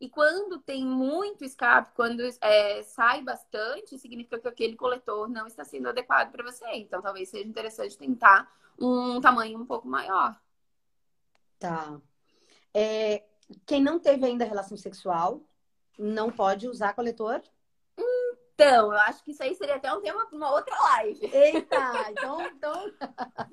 E 0.00 0.08
quando 0.08 0.58
tem 0.58 0.84
muito 0.84 1.44
escape, 1.44 1.92
quando 1.94 2.22
é, 2.40 2.82
sai 2.82 3.22
bastante, 3.22 3.96
significa 3.96 4.40
que 4.40 4.48
aquele 4.48 4.74
coletor 4.74 5.28
não 5.28 5.46
está 5.46 5.64
sendo 5.64 5.88
adequado 5.88 6.32
para 6.32 6.42
você. 6.42 6.66
Então, 6.72 7.00
talvez 7.00 7.28
seja 7.28 7.48
interessante 7.48 7.96
tentar 7.96 8.52
um 8.76 9.20
tamanho 9.20 9.60
um 9.60 9.66
pouco 9.66 9.86
maior. 9.86 10.36
Tá. 11.60 12.00
É, 12.74 13.22
quem 13.64 13.80
não 13.80 14.00
teve 14.00 14.26
ainda 14.26 14.44
relação 14.44 14.76
sexual, 14.76 15.40
não 15.98 16.30
pode 16.30 16.68
usar 16.68 16.94
coletor? 16.94 17.42
Então, 18.54 18.92
eu 18.92 18.98
acho 18.98 19.24
que 19.24 19.32
isso 19.32 19.42
aí 19.42 19.54
seria 19.54 19.76
até 19.76 19.92
um 19.92 20.00
tema 20.00 20.26
para 20.26 20.36
uma 20.36 20.52
outra 20.52 20.76
live. 20.78 21.30
Eita, 21.32 21.76
então. 22.10 22.40
então... 22.42 22.92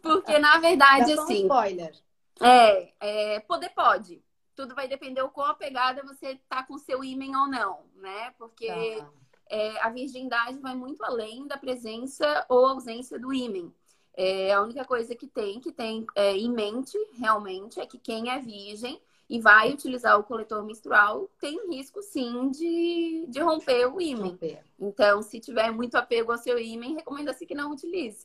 Porque, 0.02 0.38
na 0.38 0.58
verdade, 0.60 1.14
assim. 1.14 1.44
Um 1.44 1.48
spoiler. 1.48 1.96
É, 2.42 2.94
é, 3.00 3.40
poder 3.42 3.70
pode. 3.70 4.24
Tudo 4.56 4.76
vai 4.76 4.88
depender 4.88 5.22
o 5.22 5.30
quão 5.30 5.48
apegada 5.48 6.04
você 6.04 6.40
tá 6.48 6.64
com 6.64 6.78
seu 6.78 7.04
ímen 7.04 7.36
ou 7.36 7.48
não, 7.48 7.86
né? 7.96 8.34
Porque 8.38 8.68
tá. 8.68 9.10
é, 9.50 9.80
a 9.82 9.90
virgindade 9.90 10.60
vai 10.60 10.76
muito 10.76 11.04
além 11.04 11.48
da 11.48 11.58
presença 11.58 12.46
ou 12.48 12.68
ausência 12.68 13.18
do 13.18 13.34
ímen. 13.34 13.74
É, 14.14 14.54
a 14.54 14.62
única 14.62 14.84
coisa 14.84 15.16
que 15.16 15.28
tem, 15.28 15.60
que 15.62 15.72
tem 15.72 16.06
é, 16.16 16.36
em 16.36 16.52
mente, 16.52 16.98
realmente, 17.18 17.80
é 17.80 17.86
que 17.86 17.98
quem 17.98 18.30
é 18.30 18.40
virgem 18.40 19.02
e 19.30 19.40
vai 19.40 19.72
utilizar 19.72 20.20
o 20.20 20.24
coletor 20.24 20.66
menstrual, 20.66 21.30
tem 21.40 21.70
risco 21.70 22.02
sim 22.02 22.50
de, 22.50 23.26
de 23.28 23.40
romper 23.40 23.86
o 23.86 24.02
ímã. 24.02 24.36
Então, 24.80 25.22
se 25.22 25.40
tiver 25.40 25.72
muito 25.72 25.96
apego 25.96 26.32
ao 26.32 26.38
seu 26.38 26.58
ímã, 26.58 26.96
recomenda-se 26.96 27.46
que 27.46 27.54
não 27.54 27.72
utilize. 27.72 28.24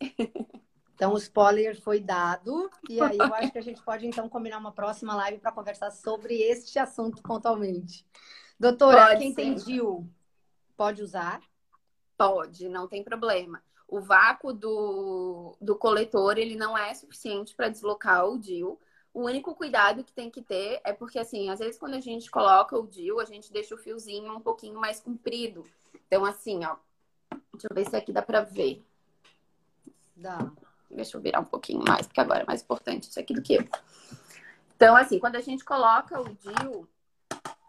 Então, 0.95 1.13
o 1.13 1.19
spoiler 1.19 1.79
foi 1.83 1.99
dado. 1.99 2.71
E 2.89 3.01
aí, 3.01 3.19
eu 3.19 3.35
acho 3.35 3.51
que 3.51 3.59
a 3.59 3.63
gente 3.63 3.83
pode, 3.83 4.07
então, 4.07 4.29
combinar 4.29 4.59
uma 4.59 4.71
próxima 4.71 5.13
live 5.17 5.41
para 5.41 5.51
conversar 5.51 5.91
sobre 5.91 6.41
este 6.41 6.79
assunto 6.79 7.21
pontualmente. 7.21 8.07
Doutora, 8.59 9.09
pode, 9.09 9.19
quem 9.19 9.35
tem 9.35 9.55
DIL, 9.55 10.09
pode 10.77 11.03
usar? 11.03 11.41
Pode, 12.17 12.69
não 12.69 12.87
tem 12.87 13.03
problema. 13.03 13.61
O 13.89 14.01
vácuo 14.01 14.53
do, 14.53 15.57
do 15.61 15.77
coletor, 15.77 16.39
ele 16.39 16.55
não 16.55 16.79
é 16.79 16.95
suficiente 16.95 17.57
para 17.57 17.69
deslocar 17.69 18.25
o 18.27 18.39
DIL. 18.39 18.79
O 19.15 19.27
único 19.27 19.55
cuidado 19.55 20.03
que 20.03 20.13
tem 20.13 20.29
que 20.29 20.43
ter 20.43 20.81
é 20.83 20.93
porque, 20.93 21.21
assim, 21.21 21.49
às 21.49 21.61
vezes 21.61 21.79
quando 21.79 21.95
a 21.95 22.01
gente 22.01 22.29
coloca 22.29 22.77
o 22.77 22.85
DIL, 22.85 23.21
a 23.21 23.25
gente 23.25 23.53
deixa 23.53 23.73
o 23.73 23.79
fiozinho 23.79 24.35
um 24.35 24.41
pouquinho 24.41 24.81
mais 24.81 24.99
comprido. 24.99 25.65
Então, 26.07 26.25
assim, 26.25 26.65
ó. 26.65 26.77
Deixa 27.53 27.69
eu 27.71 27.75
ver 27.75 27.89
se 27.89 27.95
aqui 27.95 28.13
dá 28.13 28.23
para 28.23 28.41
ver. 28.41 28.85
Dá. 30.17 30.51
Deixa 30.91 31.17
eu 31.17 31.21
virar 31.21 31.39
um 31.39 31.45
pouquinho 31.45 31.85
mais, 31.87 32.09
porque 32.09 32.21
agora 32.21 32.43
é 32.43 32.47
mais 32.47 32.63
importante 32.63 33.09
isso 33.09 33.21
aqui 33.21 33.33
do 33.33 33.41
que 33.41 33.55
eu. 33.55 33.65
Então, 34.75 34.97
assim, 34.97 35.21
quando 35.21 35.37
a 35.37 35.41
gente 35.41 35.65
coloca 35.65 36.21
o 36.21 36.35
DIU, 36.35 36.89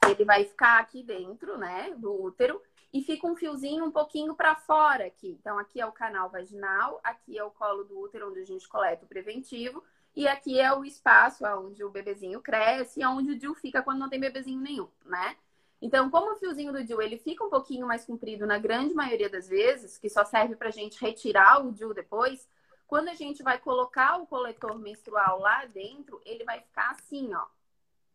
ele 0.09 0.25
vai 0.25 0.45
ficar 0.45 0.79
aqui 0.79 1.03
dentro, 1.03 1.59
né, 1.59 1.93
do 1.95 2.11
útero, 2.23 2.59
e 2.91 3.03
fica 3.03 3.27
um 3.27 3.35
fiozinho 3.35 3.85
um 3.85 3.91
pouquinho 3.91 4.33
para 4.33 4.55
fora 4.55 5.05
aqui. 5.05 5.37
Então, 5.39 5.59
aqui 5.59 5.79
é 5.79 5.85
o 5.85 5.91
canal 5.91 6.27
vaginal, 6.27 6.99
aqui 7.03 7.37
é 7.37 7.43
o 7.43 7.51
colo 7.51 7.83
do 7.83 7.99
útero, 7.99 8.29
onde 8.29 8.39
a 8.39 8.45
gente 8.45 8.67
coleta 8.67 9.05
o 9.05 9.07
preventivo, 9.07 9.83
e 10.15 10.27
aqui 10.27 10.59
é 10.59 10.73
o 10.73 10.85
espaço 10.85 11.45
onde 11.45 11.83
o 11.83 11.89
bebezinho 11.89 12.41
cresce 12.41 13.01
e 13.01 13.05
onde 13.05 13.31
o 13.31 13.37
DIU 13.37 13.53
fica 13.53 13.81
quando 13.81 13.99
não 13.99 14.09
tem 14.09 14.19
bebezinho 14.19 14.61
nenhum, 14.61 14.87
né? 15.03 15.35
Então, 15.81 16.09
como 16.09 16.31
o 16.31 16.35
fiozinho 16.37 16.71
do 16.71 16.83
DIU 16.83 17.01
ele 17.01 17.17
fica 17.17 17.43
um 17.43 17.49
pouquinho 17.49 17.85
mais 17.85 18.05
comprido 18.05 18.47
na 18.47 18.57
grande 18.57 18.93
maioria 18.93 19.29
das 19.29 19.47
vezes, 19.47 19.97
que 19.97 20.09
só 20.09 20.23
serve 20.23 20.55
para 20.55 20.69
a 20.69 20.71
gente 20.71 20.99
retirar 20.99 21.65
o 21.65 21.71
DIU 21.71 21.93
depois, 21.93 22.47
quando 22.87 23.09
a 23.09 23.13
gente 23.13 23.43
vai 23.43 23.57
colocar 23.57 24.21
o 24.21 24.27
coletor 24.27 24.77
menstrual 24.79 25.39
lá 25.39 25.65
dentro, 25.65 26.21
ele 26.25 26.43
vai 26.43 26.61
ficar 26.61 26.91
assim, 26.91 27.33
ó. 27.33 27.45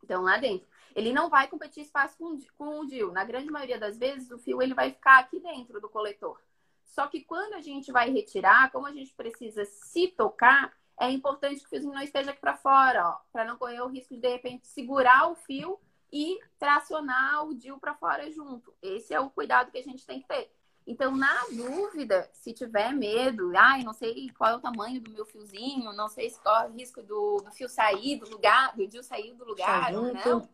Então, 0.03 0.23
lá 0.23 0.37
dentro. 0.37 0.67
Ele 0.95 1.13
não 1.13 1.29
vai 1.29 1.47
competir 1.47 1.83
espaço 1.83 2.17
com, 2.17 2.37
com 2.57 2.79
o 2.79 2.85
DIU. 2.87 3.11
Na 3.11 3.23
grande 3.23 3.51
maioria 3.51 3.77
das 3.77 3.97
vezes, 3.97 4.31
o 4.31 4.39
fio 4.39 4.61
ele 4.61 4.73
vai 4.73 4.91
ficar 4.91 5.19
aqui 5.19 5.39
dentro 5.39 5.79
do 5.79 5.87
coletor. 5.87 6.41
Só 6.85 7.07
que 7.07 7.21
quando 7.21 7.53
a 7.53 7.61
gente 7.61 7.91
vai 7.91 8.09
retirar, 8.09 8.71
como 8.71 8.87
a 8.87 8.91
gente 8.91 9.13
precisa 9.13 9.63
se 9.65 10.07
tocar, 10.09 10.73
é 11.01 11.09
importante 11.09 11.61
que 11.61 11.65
o 11.65 11.69
fiozinho 11.69 11.93
não 11.93 12.01
esteja 12.03 12.29
aqui 12.29 12.39
para 12.39 12.55
fora, 12.55 13.17
para 13.33 13.43
não 13.43 13.57
correr 13.57 13.81
o 13.81 13.87
risco 13.87 14.13
de 14.13 14.21
de 14.21 14.27
repente 14.27 14.67
segurar 14.67 15.31
o 15.31 15.35
fio 15.35 15.79
e 16.13 16.39
tracionar 16.59 17.43
o 17.47 17.55
DIU 17.55 17.79
para 17.79 17.95
fora 17.95 18.29
junto. 18.29 18.71
Esse 18.79 19.11
é 19.11 19.19
o 19.19 19.31
cuidado 19.31 19.71
que 19.71 19.79
a 19.79 19.83
gente 19.83 20.05
tem 20.05 20.21
que 20.21 20.27
ter. 20.27 20.53
Então, 20.85 21.15
na 21.15 21.45
dúvida, 21.51 22.29
se 22.33 22.53
tiver 22.53 22.93
medo, 22.93 23.51
ai, 23.55 23.83
não 23.83 23.93
sei 23.93 24.29
qual 24.37 24.51
é 24.51 24.55
o 24.55 24.61
tamanho 24.61 25.01
do 25.01 25.09
meu 25.09 25.25
fiozinho, 25.25 25.91
não 25.93 26.07
sei 26.07 26.29
se 26.29 26.39
corre 26.39 26.67
o 26.67 26.73
risco 26.73 27.01
do, 27.01 27.37
do 27.37 27.51
fio 27.51 27.67
sair 27.67 28.17
do 28.17 28.29
lugar, 28.29 28.75
do 28.75 28.87
DIU 28.87 29.01
sair 29.01 29.33
do 29.33 29.43
lugar 29.43 29.95
ou 29.95 30.13
não. 30.13 30.47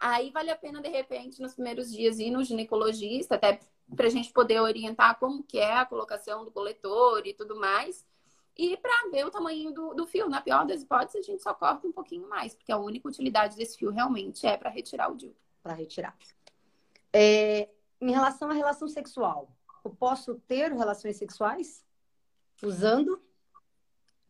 Aí 0.00 0.30
vale 0.30 0.50
a 0.50 0.56
pena, 0.56 0.80
de 0.80 0.88
repente, 0.88 1.42
nos 1.42 1.52
primeiros 1.52 1.92
dias 1.92 2.18
ir 2.18 2.30
no 2.30 2.42
ginecologista, 2.42 3.34
até 3.34 3.60
para 3.94 4.06
a 4.06 4.10
gente 4.10 4.32
poder 4.32 4.58
orientar 4.58 5.18
como 5.18 5.42
que 5.42 5.58
é 5.58 5.74
a 5.74 5.84
colocação 5.84 6.46
do 6.46 6.50
coletor 6.50 7.26
e 7.26 7.34
tudo 7.34 7.56
mais. 7.56 8.06
E 8.56 8.76
para 8.76 9.10
ver 9.10 9.26
o 9.26 9.30
tamanho 9.30 9.72
do, 9.72 9.94
do 9.94 10.06
fio. 10.06 10.28
Na 10.28 10.40
pior 10.40 10.66
das 10.66 10.82
hipóteses, 10.82 11.26
a 11.26 11.32
gente 11.32 11.42
só 11.42 11.54
corta 11.54 11.86
um 11.86 11.92
pouquinho 11.92 12.28
mais, 12.28 12.54
porque 12.54 12.72
a 12.72 12.78
única 12.78 13.08
utilidade 13.08 13.56
desse 13.56 13.78
fio 13.78 13.90
realmente 13.90 14.46
é 14.46 14.56
para 14.56 14.70
retirar 14.70 15.10
o 15.10 15.16
DIU. 15.16 15.34
Para 15.62 15.74
retirar. 15.74 16.16
É, 17.12 17.68
em 18.00 18.10
relação 18.10 18.50
à 18.50 18.52
relação 18.52 18.88
sexual, 18.88 19.50
eu 19.84 19.90
posso 19.90 20.34
ter 20.46 20.72
relações 20.72 21.16
sexuais 21.16 21.84
usando? 22.62 23.22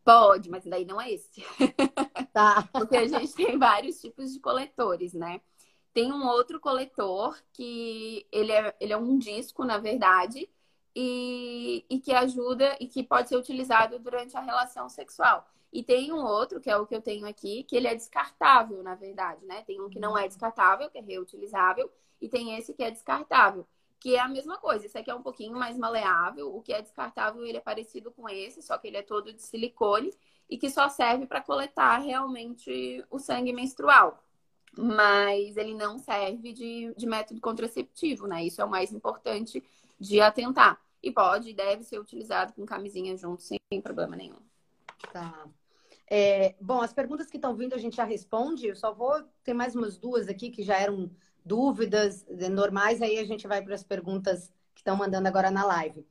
Pode, 0.03 0.49
mas 0.49 0.65
daí 0.65 0.85
não 0.85 0.99
é 0.99 1.11
esse. 1.11 1.43
Tá. 2.33 2.67
Porque 2.73 2.97
a 2.97 3.07
gente 3.07 3.31
tem 3.35 3.59
vários 3.59 4.01
tipos 4.01 4.33
de 4.33 4.39
coletores, 4.39 5.13
né? 5.13 5.39
Tem 5.93 6.11
um 6.11 6.25
outro 6.25 6.59
coletor 6.59 7.39
que 7.53 8.25
ele 8.31 8.51
é, 8.51 8.75
ele 8.79 8.91
é 8.91 8.97
um 8.97 9.19
disco, 9.19 9.63
na 9.63 9.77
verdade, 9.77 10.49
e, 10.95 11.85
e 11.89 11.99
que 11.99 12.13
ajuda 12.13 12.75
e 12.79 12.87
que 12.87 13.03
pode 13.03 13.29
ser 13.29 13.37
utilizado 13.37 13.99
durante 13.99 14.37
a 14.37 14.41
relação 14.41 14.89
sexual. 14.89 15.47
E 15.71 15.83
tem 15.83 16.11
um 16.11 16.23
outro, 16.23 16.59
que 16.61 16.69
é 16.69 16.77
o 16.77 16.85
que 16.85 16.95
eu 16.95 17.01
tenho 17.01 17.25
aqui, 17.25 17.63
que 17.63 17.75
ele 17.75 17.87
é 17.87 17.95
descartável, 17.95 18.83
na 18.83 18.93
verdade, 18.95 19.45
né? 19.45 19.63
Tem 19.63 19.81
um 19.81 19.89
que 19.89 19.99
não 19.99 20.17
é 20.17 20.27
descartável, 20.27 20.89
que 20.89 20.99
é 20.99 21.01
reutilizável, 21.01 21.91
e 22.21 22.29
tem 22.29 22.55
esse 22.55 22.73
que 22.73 22.83
é 22.83 22.91
descartável 22.91 23.65
que 24.03 24.17
é 24.17 24.19
a 24.19 24.27
mesma 24.27 24.57
coisa. 24.57 24.85
Esse 24.85 24.97
aqui 24.97 25.09
é 25.09 25.15
um 25.15 25.21
pouquinho 25.21 25.57
mais 25.57 25.77
maleável. 25.77 26.53
O 26.53 26.61
que 26.61 26.73
é 26.73 26.81
descartável, 26.81 27.45
ele 27.45 27.57
é 27.57 27.61
parecido 27.61 28.11
com 28.11 28.27
esse, 28.27 28.61
só 28.61 28.77
que 28.77 28.89
ele 28.89 28.97
é 28.97 29.01
todo 29.01 29.31
de 29.31 29.41
silicone 29.41 30.13
e 30.49 30.57
que 30.57 30.69
só 30.69 30.89
serve 30.89 31.25
para 31.25 31.39
coletar 31.39 31.99
realmente 31.99 33.01
o 33.09 33.17
sangue 33.17 33.53
menstrual. 33.53 34.21
Mas 34.77 35.55
ele 35.55 35.73
não 35.73 35.97
serve 35.97 36.51
de, 36.51 36.93
de 36.97 37.05
método 37.05 37.39
contraceptivo, 37.39 38.27
né? 38.27 38.43
Isso 38.43 38.61
é 38.61 38.65
o 38.65 38.69
mais 38.69 38.91
importante 38.91 39.63
de 40.03 40.19
atentar. 40.19 40.79
E 41.01 41.11
pode 41.11 41.49
e 41.49 41.53
deve 41.53 41.83
ser 41.83 41.99
utilizado 41.99 42.53
com 42.53 42.65
camisinha 42.65 43.15
junto, 43.17 43.41
sem 43.41 43.59
problema 43.81 44.15
nenhum. 44.15 44.39
Tá. 45.11 45.45
É, 46.09 46.55
bom, 46.61 46.81
as 46.81 46.93
perguntas 46.93 47.29
que 47.29 47.37
estão 47.37 47.55
vindo 47.55 47.73
a 47.73 47.77
gente 47.77 47.97
já 47.97 48.03
responde. 48.03 48.67
Eu 48.67 48.75
só 48.75 48.93
vou 48.93 49.23
ter 49.43 49.53
mais 49.53 49.75
umas 49.75 49.97
duas 49.97 50.27
aqui 50.27 50.49
que 50.49 50.63
já 50.63 50.77
eram 50.77 51.09
dúvidas 51.43 52.25
normais, 52.51 53.01
aí 53.01 53.19
a 53.19 53.25
gente 53.25 53.47
vai 53.47 53.61
para 53.61 53.75
as 53.75 53.83
perguntas 53.83 54.53
que 54.73 54.81
estão 54.81 54.95
mandando 54.95 55.27
agora 55.27 55.51
na 55.51 55.65
live. 55.65 56.05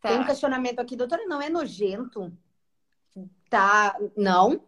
Tá. 0.00 0.08
Tem 0.10 0.20
um 0.20 0.24
questionamento 0.24 0.78
aqui, 0.78 0.96
doutora, 0.96 1.26
não 1.26 1.42
é 1.42 1.50
nojento? 1.50 2.32
Tá, 3.50 3.98
não? 4.16 4.64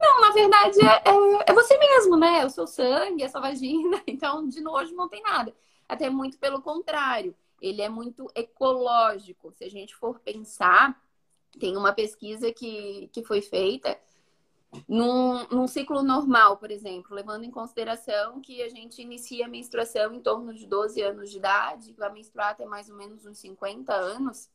Não, 0.00 0.20
na 0.20 0.30
verdade 0.32 0.78
é, 0.80 1.08
é, 1.08 1.50
é 1.50 1.52
você 1.52 1.78
mesmo, 1.78 2.16
né? 2.16 2.40
É 2.40 2.46
o 2.46 2.50
seu 2.50 2.66
sangue, 2.66 3.22
é 3.22 3.26
a 3.26 3.28
sua 3.28 3.40
vagina, 3.40 4.00
então 4.06 4.48
de 4.48 4.60
nojo 4.60 4.94
não 4.94 5.08
tem 5.08 5.22
nada. 5.22 5.54
Até 5.88 6.08
muito 6.08 6.38
pelo 6.38 6.62
contrário, 6.62 7.34
ele 7.62 7.80
é 7.80 7.88
muito 7.88 8.28
ecológico. 8.34 9.52
Se 9.52 9.64
a 9.64 9.70
gente 9.70 9.94
for 9.94 10.18
pensar, 10.18 11.00
tem 11.58 11.76
uma 11.76 11.92
pesquisa 11.92 12.52
que, 12.52 13.08
que 13.12 13.22
foi 13.22 13.40
feita 13.40 13.96
num, 14.88 15.46
num, 15.48 15.68
ciclo 15.68 16.02
normal, 16.02 16.56
por 16.56 16.70
exemplo, 16.70 17.14
levando 17.14 17.44
em 17.44 17.50
consideração 17.50 18.40
que 18.40 18.62
a 18.62 18.68
gente 18.68 19.00
inicia 19.00 19.46
a 19.46 19.48
menstruação 19.48 20.12
em 20.12 20.20
torno 20.20 20.52
de 20.52 20.66
12 20.66 21.00
anos 21.02 21.30
de 21.30 21.36
idade, 21.36 21.94
vai 21.96 22.10
menstruar 22.12 22.50
até 22.50 22.64
mais 22.64 22.90
ou 22.90 22.96
menos 22.96 23.24
uns 23.24 23.38
50 23.38 23.92
anos, 23.92 24.50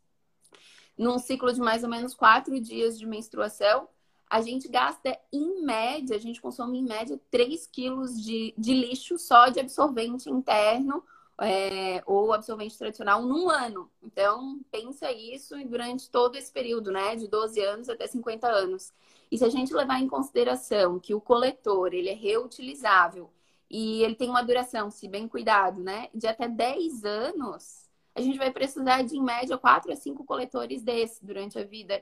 num 0.97 1.19
ciclo 1.19 1.53
de 1.53 1.61
mais 1.61 1.83
ou 1.83 1.89
menos 1.89 2.13
4 2.15 2.59
dias 2.59 2.97
de 2.97 3.05
menstruação, 3.05 3.87
a 4.29 4.41
gente 4.41 4.67
gasta, 4.67 5.17
em 5.31 5.63
média, 5.63 6.15
a 6.15 6.19
gente 6.19 6.41
consome 6.41 6.79
em 6.79 6.83
média 6.83 7.17
3 7.31 7.65
quilos 7.67 8.21
de, 8.21 8.53
de 8.57 8.73
lixo 8.73 9.17
só 9.17 9.47
de 9.47 9.59
absorvente 9.59 10.29
interno 10.29 11.03
é, 11.39 12.01
ou 12.06 12.34
absorvente 12.34 12.77
tradicional 12.77 13.22
num 13.22 13.50
ano. 13.50 13.89
Então, 14.01 14.60
pensa 14.72 15.12
isso 15.12 15.56
durante 15.67 16.10
todo 16.10 16.36
esse 16.36 16.51
período, 16.51 16.91
né? 16.91 17.15
De 17.15 17.27
12 17.27 17.60
anos 17.62 17.89
até 17.89 18.08
50 18.08 18.48
anos. 18.48 18.94
E 19.32 19.38
se 19.38 19.46
a 19.46 19.50
gente 19.50 19.74
levar 19.74 20.00
em 20.00 20.08
consideração 20.08 21.00
que 21.00 21.13
o 21.13 21.22
coletor 21.22 21.94
ele 21.94 22.10
é 22.10 22.13
reutilizável 22.13 23.29
e 23.70 24.01
ele 24.03 24.15
tem 24.15 24.29
uma 24.29 24.41
duração, 24.41 24.89
se 24.89 25.08
bem 25.08 25.27
cuidado, 25.27 25.84
né, 25.84 26.10
de 26.13 26.25
até 26.25 26.48
10 26.48 27.03
anos, 27.03 27.89
a 28.15 28.22
gente 28.22 28.38
vai 28.38 28.51
precisar 28.51 29.03
de, 29.03 29.17
em 29.17 29.22
média, 29.22 29.58
4 29.58 29.91
a 29.91 29.96
5 29.96 30.24
coletores 30.24 30.82
desses 30.82 31.20
durante 31.22 31.60
a 31.60 31.63
vida 31.63 32.01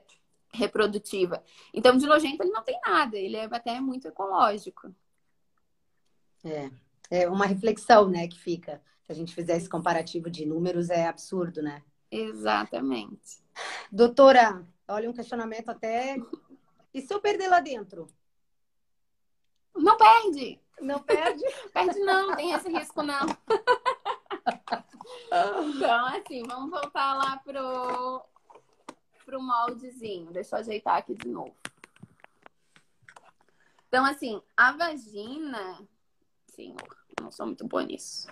reprodutiva. 0.52 1.42
Então, 1.74 1.96
de 1.96 2.06
nojento 2.06 2.42
ele 2.42 2.52
não 2.52 2.62
tem 2.62 2.78
nada, 2.86 3.16
ele 3.16 3.36
é 3.36 3.44
até 3.44 3.80
muito 3.80 4.06
ecológico. 4.06 4.94
É, 6.44 6.70
é 7.10 7.28
uma 7.28 7.46
reflexão, 7.46 8.08
né, 8.08 8.28
que 8.28 8.38
fica. 8.38 8.80
Se 9.06 9.12
a 9.12 9.14
gente 9.14 9.34
fizer 9.34 9.56
esse 9.56 9.68
comparativo 9.68 10.28
de 10.28 10.44
números, 10.44 10.90
é 10.90 11.06
absurdo, 11.06 11.62
né? 11.62 11.82
Exatamente. 12.10 13.40
Doutora, 13.90 14.66
olha 14.88 15.08
um 15.08 15.12
questionamento 15.12 15.68
até 15.68 16.16
e 16.92 17.00
se 17.00 17.14
eu 17.14 17.20
perder 17.20 17.48
lá 17.48 17.60
dentro? 17.60 18.08
Não 19.76 19.96
perde. 19.96 20.60
Não 20.80 21.02
perde? 21.02 21.44
perde 21.72 22.00
não, 22.00 22.34
tem 22.34 22.52
esse 22.52 22.68
risco 22.68 23.02
não. 23.02 23.26
então, 25.76 26.06
assim, 26.06 26.42
vamos 26.42 26.70
voltar 26.70 27.14
lá 27.14 27.36
pro, 27.38 28.24
pro 29.24 29.40
moldezinho. 29.40 30.32
Deixa 30.32 30.56
eu 30.56 30.60
ajeitar 30.60 30.96
aqui 30.96 31.14
de 31.14 31.28
novo. 31.28 31.54
Então, 33.88 34.04
assim, 34.04 34.42
a 34.56 34.72
vagina... 34.72 35.86
Senhor, 36.48 36.96
não 37.20 37.30
sou 37.30 37.46
muito 37.46 37.66
boa 37.66 37.84
nisso. 37.84 38.26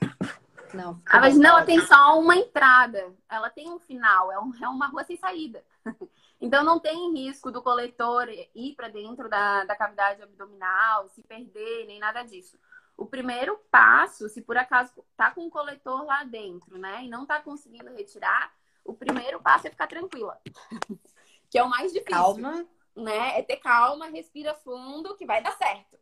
Não. 0.74 1.00
A 1.06 1.20
vagina 1.20 1.48
ela 1.48 1.64
tem 1.64 1.80
só 1.80 2.18
uma 2.18 2.36
entrada. 2.36 3.14
Ela 3.28 3.50
tem 3.50 3.70
um 3.70 3.78
final. 3.78 4.30
É, 4.32 4.38
um, 4.38 4.52
é 4.62 4.68
uma 4.68 4.86
rua 4.86 5.04
sem 5.04 5.16
saída. 5.16 5.64
Então, 6.40 6.62
não 6.62 6.78
tem 6.78 7.14
risco 7.14 7.50
do 7.50 7.62
coletor 7.62 8.28
ir 8.28 8.74
para 8.74 8.88
dentro 8.88 9.30
da, 9.30 9.64
da 9.64 9.74
cavidade 9.74 10.20
abdominal, 10.20 11.08
se 11.08 11.22
perder, 11.22 11.86
nem 11.86 11.98
nada 11.98 12.22
disso. 12.22 12.58
O 12.96 13.06
primeiro 13.06 13.58
passo, 13.70 14.28
se 14.28 14.42
por 14.42 14.56
acaso 14.58 14.92
tá 15.16 15.30
com 15.30 15.46
o 15.46 15.50
coletor 15.50 16.04
lá 16.04 16.22
dentro, 16.24 16.76
né, 16.76 17.04
e 17.04 17.08
não 17.08 17.24
tá 17.24 17.40
conseguindo 17.40 17.90
retirar, 17.94 18.52
o 18.84 18.92
primeiro 18.92 19.40
passo 19.40 19.68
é 19.68 19.70
ficar 19.70 19.86
tranquila. 19.86 20.38
que 21.48 21.56
é 21.56 21.62
o 21.62 21.70
mais 21.70 21.92
difícil. 21.92 22.14
Calma, 22.14 22.66
né? 22.94 23.38
É 23.38 23.42
ter 23.42 23.56
calma, 23.56 24.08
respira 24.08 24.54
fundo, 24.54 25.16
que 25.16 25.24
vai 25.24 25.42
dar 25.42 25.52
certo. 25.52 25.98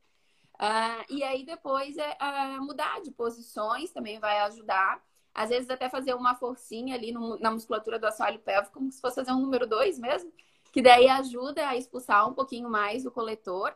Uh, 0.63 1.05
e 1.11 1.25
aí 1.25 1.45
depois 1.45 1.97
é 1.99 2.17
uh, 2.21 2.63
mudar 2.63 3.01
de 3.01 3.11
posições 3.11 3.91
também 3.91 4.21
vai 4.21 4.39
ajudar. 4.43 5.03
Às 5.35 5.51
vezes 5.51 5.69
até 5.69 5.89
fazer 5.89 6.15
uma 6.15 6.37
forcinha 6.37 6.95
ali 6.95 7.11
no, 7.11 7.37
na 7.41 7.51
musculatura 7.51 7.99
do 7.99 8.07
assoalho 8.07 8.39
pélvico, 8.39 8.75
como 8.75 8.93
se 8.93 9.01
fosse 9.01 9.17
fazer 9.17 9.33
um 9.33 9.41
número 9.41 9.67
dois 9.67 9.99
mesmo, 9.99 10.33
que 10.71 10.81
daí 10.81 11.09
ajuda 11.09 11.69
a 11.69 11.77
expulsar 11.77 12.29
um 12.29 12.33
pouquinho 12.33 12.71
mais 12.71 13.05
o 13.05 13.11
coletor. 13.11 13.75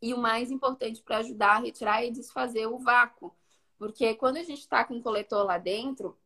E 0.00 0.14
o 0.14 0.18
mais 0.18 0.52
importante 0.52 1.02
para 1.02 1.18
ajudar 1.18 1.56
a 1.56 1.58
retirar 1.58 2.04
e 2.04 2.12
desfazer 2.12 2.66
o 2.66 2.78
vácuo. 2.78 3.34
Porque 3.76 4.14
quando 4.14 4.36
a 4.36 4.42
gente 4.44 4.60
está 4.60 4.84
com 4.84 4.96
o 4.96 5.02
coletor 5.02 5.44
lá 5.44 5.58
dentro, 5.58 6.16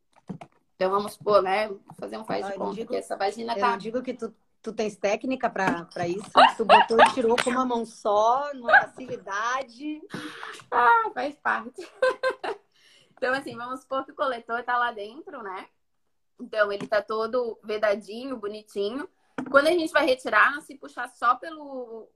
então 0.76 0.90
vamos 0.90 1.12
supor, 1.12 1.42
né? 1.42 1.70
Fazer 1.98 2.18
um 2.18 2.24
faz 2.24 2.46
de 2.46 2.54
conta 2.54 2.74
digo, 2.74 2.90
que 2.90 2.96
essa 2.96 3.16
vagina 3.16 3.56
tá. 3.56 3.72
Eu 3.72 3.78
digo 3.78 4.02
que 4.02 4.12
tu, 4.12 4.34
tu 4.62 4.72
tens 4.72 4.96
técnica 4.96 5.50
para 5.50 6.06
isso. 6.06 6.30
Tu 6.56 6.64
botou 6.64 6.98
e 7.00 7.14
tirou 7.14 7.36
com 7.36 7.50
uma 7.50 7.66
mão 7.66 7.84
só, 7.84 8.54
numa 8.54 8.80
facilidade. 8.82 10.00
Ah, 10.70 11.10
faz 11.12 11.34
parte. 11.36 11.86
Então, 13.14 13.32
assim, 13.34 13.56
vamos 13.56 13.82
supor 13.82 14.04
que 14.04 14.10
o 14.10 14.16
coletor 14.16 14.64
tá 14.64 14.76
lá 14.76 14.90
dentro, 14.90 15.44
né? 15.44 15.68
Então, 16.40 16.72
ele 16.72 16.88
tá 16.88 17.00
todo 17.00 17.56
vedadinho, 17.62 18.36
bonitinho. 18.36 19.08
Quando 19.48 19.68
a 19.68 19.70
gente 19.70 19.92
vai 19.92 20.04
retirar, 20.04 20.60
se 20.60 20.74
puxar 20.74 21.08
só 21.08 21.36
pelo, 21.36 22.10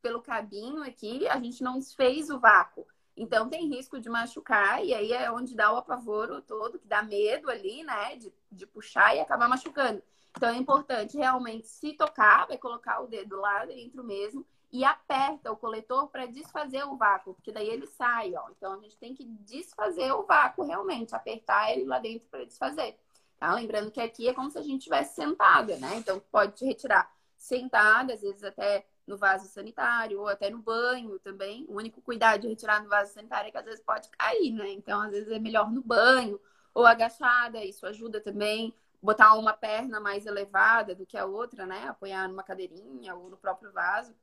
pelo 0.00 0.22
cabinho 0.22 0.84
aqui, 0.84 1.26
a 1.26 1.36
gente 1.40 1.64
não 1.64 1.80
desfez 1.80 2.30
o 2.30 2.38
vácuo. 2.38 2.86
Então, 3.16 3.48
tem 3.48 3.66
risco 3.66 3.98
de 3.98 4.08
machucar, 4.08 4.84
e 4.84 4.94
aí 4.94 5.12
é 5.12 5.28
onde 5.32 5.56
dá 5.56 5.72
o 5.72 5.78
apavoro 5.78 6.40
todo, 6.40 6.78
que 6.78 6.86
dá 6.86 7.02
medo 7.02 7.50
ali, 7.50 7.82
né? 7.82 8.14
De, 8.14 8.32
de 8.48 8.64
puxar 8.64 9.16
e 9.16 9.20
acabar 9.20 9.48
machucando. 9.48 10.00
Então, 10.36 10.50
é 10.50 10.56
importante 10.56 11.16
realmente, 11.16 11.68
se 11.68 11.92
tocar, 11.92 12.46
vai 12.46 12.58
colocar 12.58 13.00
o 13.00 13.06
dedo 13.06 13.36
lá 13.40 13.64
dentro 13.64 14.02
mesmo 14.02 14.46
e 14.72 14.84
aperta 14.84 15.52
o 15.52 15.56
coletor 15.56 16.08
para 16.08 16.24
desfazer 16.24 16.82
o 16.84 16.96
vácuo, 16.96 17.34
porque 17.34 17.52
daí 17.52 17.68
ele 17.68 17.86
sai, 17.86 18.34
ó. 18.34 18.48
Então 18.56 18.72
a 18.72 18.78
gente 18.78 18.96
tem 18.96 19.14
que 19.14 19.22
desfazer 19.22 20.10
o 20.12 20.22
vácuo 20.22 20.64
realmente, 20.64 21.14
apertar 21.14 21.70
ele 21.70 21.84
lá 21.84 21.98
dentro 21.98 22.26
para 22.30 22.46
desfazer. 22.46 22.98
Tá? 23.38 23.52
Lembrando 23.54 23.90
que 23.90 24.00
aqui 24.00 24.28
é 24.28 24.32
como 24.32 24.50
se 24.50 24.58
a 24.58 24.62
gente 24.62 24.78
estivesse 24.78 25.14
sentada, 25.14 25.76
né? 25.76 25.96
Então 25.96 26.18
pode 26.32 26.64
retirar 26.64 27.12
sentada, 27.36 28.14
às 28.14 28.22
vezes 28.22 28.42
até 28.42 28.86
no 29.06 29.18
vaso 29.18 29.46
sanitário 29.46 30.20
ou 30.20 30.28
até 30.28 30.48
no 30.48 30.58
banho 30.58 31.18
também. 31.18 31.66
O 31.68 31.76
único 31.76 32.00
cuidado 32.00 32.40
de 32.40 32.48
retirar 32.48 32.82
no 32.82 32.88
vaso 32.88 33.12
sanitário 33.12 33.48
é 33.48 33.50
que 33.50 33.58
às 33.58 33.64
vezes 33.64 33.84
pode 33.84 34.08
cair, 34.10 34.52
né? 34.52 34.70
Então 34.70 35.02
às 35.02 35.10
vezes 35.10 35.30
é 35.30 35.38
melhor 35.38 35.70
no 35.70 35.82
banho 35.82 36.40
ou 36.72 36.86
agachada, 36.86 37.62
isso 37.62 37.86
ajuda 37.86 38.22
também. 38.22 38.74
Botar 39.02 39.34
uma 39.34 39.52
perna 39.52 39.98
mais 39.98 40.26
elevada 40.26 40.94
do 40.94 41.04
que 41.04 41.18
a 41.18 41.26
outra, 41.26 41.66
né? 41.66 41.88
Apoiar 41.88 42.28
numa 42.28 42.42
cadeirinha 42.42 43.14
ou 43.14 43.28
no 43.28 43.36
próprio 43.36 43.72
vaso 43.72 44.14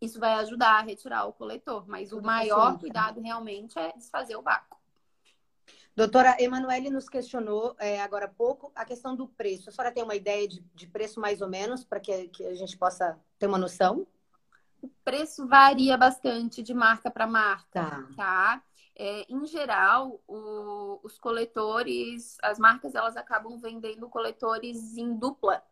isso 0.00 0.20
vai 0.20 0.34
ajudar 0.34 0.78
a 0.78 0.82
retirar 0.82 1.24
o 1.24 1.32
coletor, 1.32 1.84
mas 1.88 2.12
o 2.12 2.20
maior 2.20 2.78
cuidado 2.78 3.20
realmente 3.20 3.78
é 3.78 3.92
desfazer 3.92 4.36
o 4.36 4.42
vácuo. 4.42 4.76
Doutora 5.94 6.36
Emanuele 6.38 6.90
nos 6.90 7.08
questionou 7.08 7.74
é, 7.78 8.02
agora 8.02 8.26
há 8.26 8.28
pouco 8.28 8.70
a 8.74 8.84
questão 8.84 9.16
do 9.16 9.26
preço. 9.26 9.70
A 9.70 9.72
senhora 9.72 9.94
tem 9.94 10.02
uma 10.02 10.14
ideia 10.14 10.46
de, 10.46 10.60
de 10.74 10.86
preço 10.86 11.18
mais 11.18 11.40
ou 11.40 11.48
menos 11.48 11.84
para 11.84 11.98
que, 11.98 12.28
que, 12.28 12.44
a 12.44 12.54
gente 12.54 12.76
possa 12.76 13.18
ter 13.38 13.46
uma 13.46 13.56
noção? 13.56 14.06
O 14.86 15.04
preço 15.04 15.46
varia 15.46 15.96
bastante 15.96 16.62
de 16.62 16.72
marca 16.72 17.10
para 17.10 17.26
marca, 17.26 17.66
tá? 17.72 18.08
tá? 18.16 18.62
É, 18.94 19.26
em 19.28 19.44
geral, 19.44 20.20
o, 20.26 21.00
os 21.02 21.18
coletores, 21.18 22.38
as 22.42 22.58
marcas 22.58 22.94
elas 22.94 23.16
acabam 23.16 23.58
vendendo 23.58 24.08
coletores 24.08 24.96
em 24.96 25.14
dupla, 25.14 25.62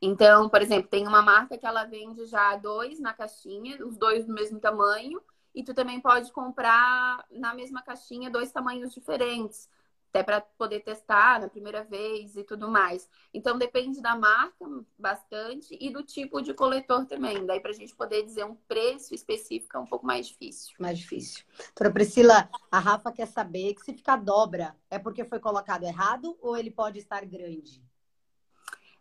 então, 0.00 0.48
por 0.48 0.62
exemplo, 0.62 0.88
tem 0.88 1.06
uma 1.06 1.22
marca 1.22 1.58
que 1.58 1.66
ela 1.66 1.84
vende 1.84 2.24
já 2.26 2.56
dois 2.56 2.98
na 2.98 3.12
caixinha, 3.12 3.84
os 3.84 3.96
dois 3.96 4.24
do 4.24 4.32
mesmo 4.32 4.58
tamanho, 4.58 5.20
e 5.54 5.62
tu 5.62 5.74
também 5.74 6.00
pode 6.00 6.32
comprar 6.32 7.24
na 7.30 7.54
mesma 7.54 7.82
caixinha 7.82 8.30
dois 8.30 8.50
tamanhos 8.52 8.94
diferentes, 8.94 9.68
até 10.10 10.22
para 10.22 10.40
poder 10.40 10.80
testar 10.80 11.40
na 11.40 11.48
primeira 11.48 11.84
vez 11.84 12.36
e 12.36 12.42
tudo 12.42 12.68
mais. 12.68 13.08
Então 13.32 13.56
depende 13.56 14.02
da 14.02 14.16
marca 14.16 14.66
bastante 14.98 15.76
e 15.80 15.88
do 15.90 16.02
tipo 16.02 16.42
de 16.42 16.52
coletor 16.52 17.06
também. 17.06 17.46
Daí 17.46 17.60
para 17.60 17.70
a 17.70 17.74
gente 17.74 17.94
poder 17.94 18.24
dizer 18.24 18.44
um 18.44 18.54
preço 18.54 19.14
específico 19.14 19.76
é 19.76 19.80
um 19.80 19.86
pouco 19.86 20.04
mais 20.04 20.26
difícil. 20.26 20.74
Mais 20.78 20.98
difícil. 20.98 21.44
Doutora 21.56 21.92
Priscila, 21.92 22.50
a 22.70 22.78
Rafa 22.78 23.12
quer 23.12 23.26
saber 23.26 23.74
que 23.74 23.84
se 23.84 23.94
ficar 23.94 24.16
dobra 24.16 24.76
é 24.90 24.98
porque 24.98 25.24
foi 25.24 25.38
colocado 25.38 25.84
errado 25.84 26.36
ou 26.42 26.56
ele 26.56 26.70
pode 26.70 26.98
estar 26.98 27.24
grande? 27.24 27.82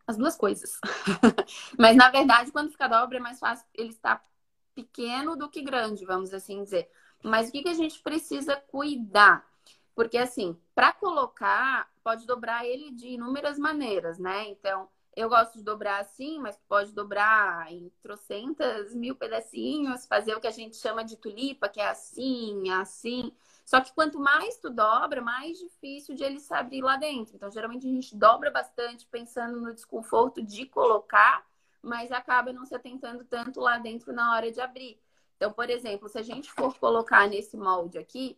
as 0.08 0.18
duas 0.18 0.36
coisas. 0.36 0.80
Mas 1.78 1.96
na 1.96 2.10
verdade, 2.10 2.52
quando 2.52 2.72
fica 2.72 2.88
dobra, 2.88 3.18
é 3.18 3.22
mais 3.22 3.38
fácil 3.38 3.68
ele 3.76 3.90
estar 3.90 4.26
pequeno 4.74 5.36
do 5.36 5.48
que 5.48 5.62
grande, 5.62 6.04
vamos 6.04 6.34
assim 6.34 6.64
dizer. 6.64 6.90
Mas 7.24 7.50
o 7.50 7.52
que, 7.52 7.62
que 7.62 7.70
a 7.70 7.76
gente 7.76 8.02
precisa 8.02 8.56
cuidar? 8.56 9.48
Porque 9.96 10.18
assim, 10.18 10.58
para 10.74 10.94
colocar, 10.94 11.90
pode 12.04 12.26
dobrar 12.26 12.66
ele 12.66 12.92
de 12.92 13.10
inúmeras 13.10 13.60
maneiras, 13.60 14.18
né? 14.18 14.48
Então, 14.48 14.88
eu 15.16 15.28
gosto 15.28 15.58
de 15.58 15.64
dobrar 15.64 16.00
assim, 16.00 16.40
mas 16.40 16.58
pode 16.68 16.94
dobrar 16.94 17.72
em 17.72 17.92
trocentas 18.02 18.96
mil 18.96 19.16
pedacinhos, 19.16 20.06
fazer 20.06 20.34
o 20.34 20.40
que 20.40 20.48
a 20.48 20.52
gente 20.52 20.78
chama 20.78 21.04
de 21.04 21.18
tulipa, 21.18 21.68
que 21.68 21.82
é 21.82 21.90
assim, 21.90 22.70
assim. 22.72 23.34
Só 23.66 23.82
que 23.82 23.94
quanto 23.94 24.20
mais 24.20 24.58
tu 24.58 24.70
dobra, 24.70 25.22
mais 25.22 25.60
difícil 25.60 26.16
de 26.16 26.24
ele 26.24 26.40
se 26.40 26.54
abrir 26.54 26.82
lá 26.82 26.96
dentro. 26.96 27.36
Então, 27.36 27.52
geralmente 27.52 27.86
a 27.86 27.90
gente 27.90 28.16
dobra 28.16 28.50
bastante 28.50 29.06
pensando 29.08 29.60
no 29.60 29.74
desconforto 29.74 30.42
de 30.42 30.66
colocar, 30.66 31.46
mas 31.82 32.12
acaba 32.12 32.54
não 32.54 32.66
se 32.66 32.74
atentando 32.74 33.24
tanto 33.26 33.60
lá 33.60 33.78
dentro 33.78 34.14
na 34.14 34.34
hora 34.34 34.52
de 34.52 34.62
abrir. 34.62 35.00
Então, 35.36 35.52
por 35.52 35.70
exemplo, 35.70 36.08
se 36.10 36.18
a 36.18 36.24
gente 36.24 36.52
for 36.52 36.78
colocar 36.80 37.28
nesse 37.28 37.58
molde 37.58 37.98
aqui, 37.98 38.38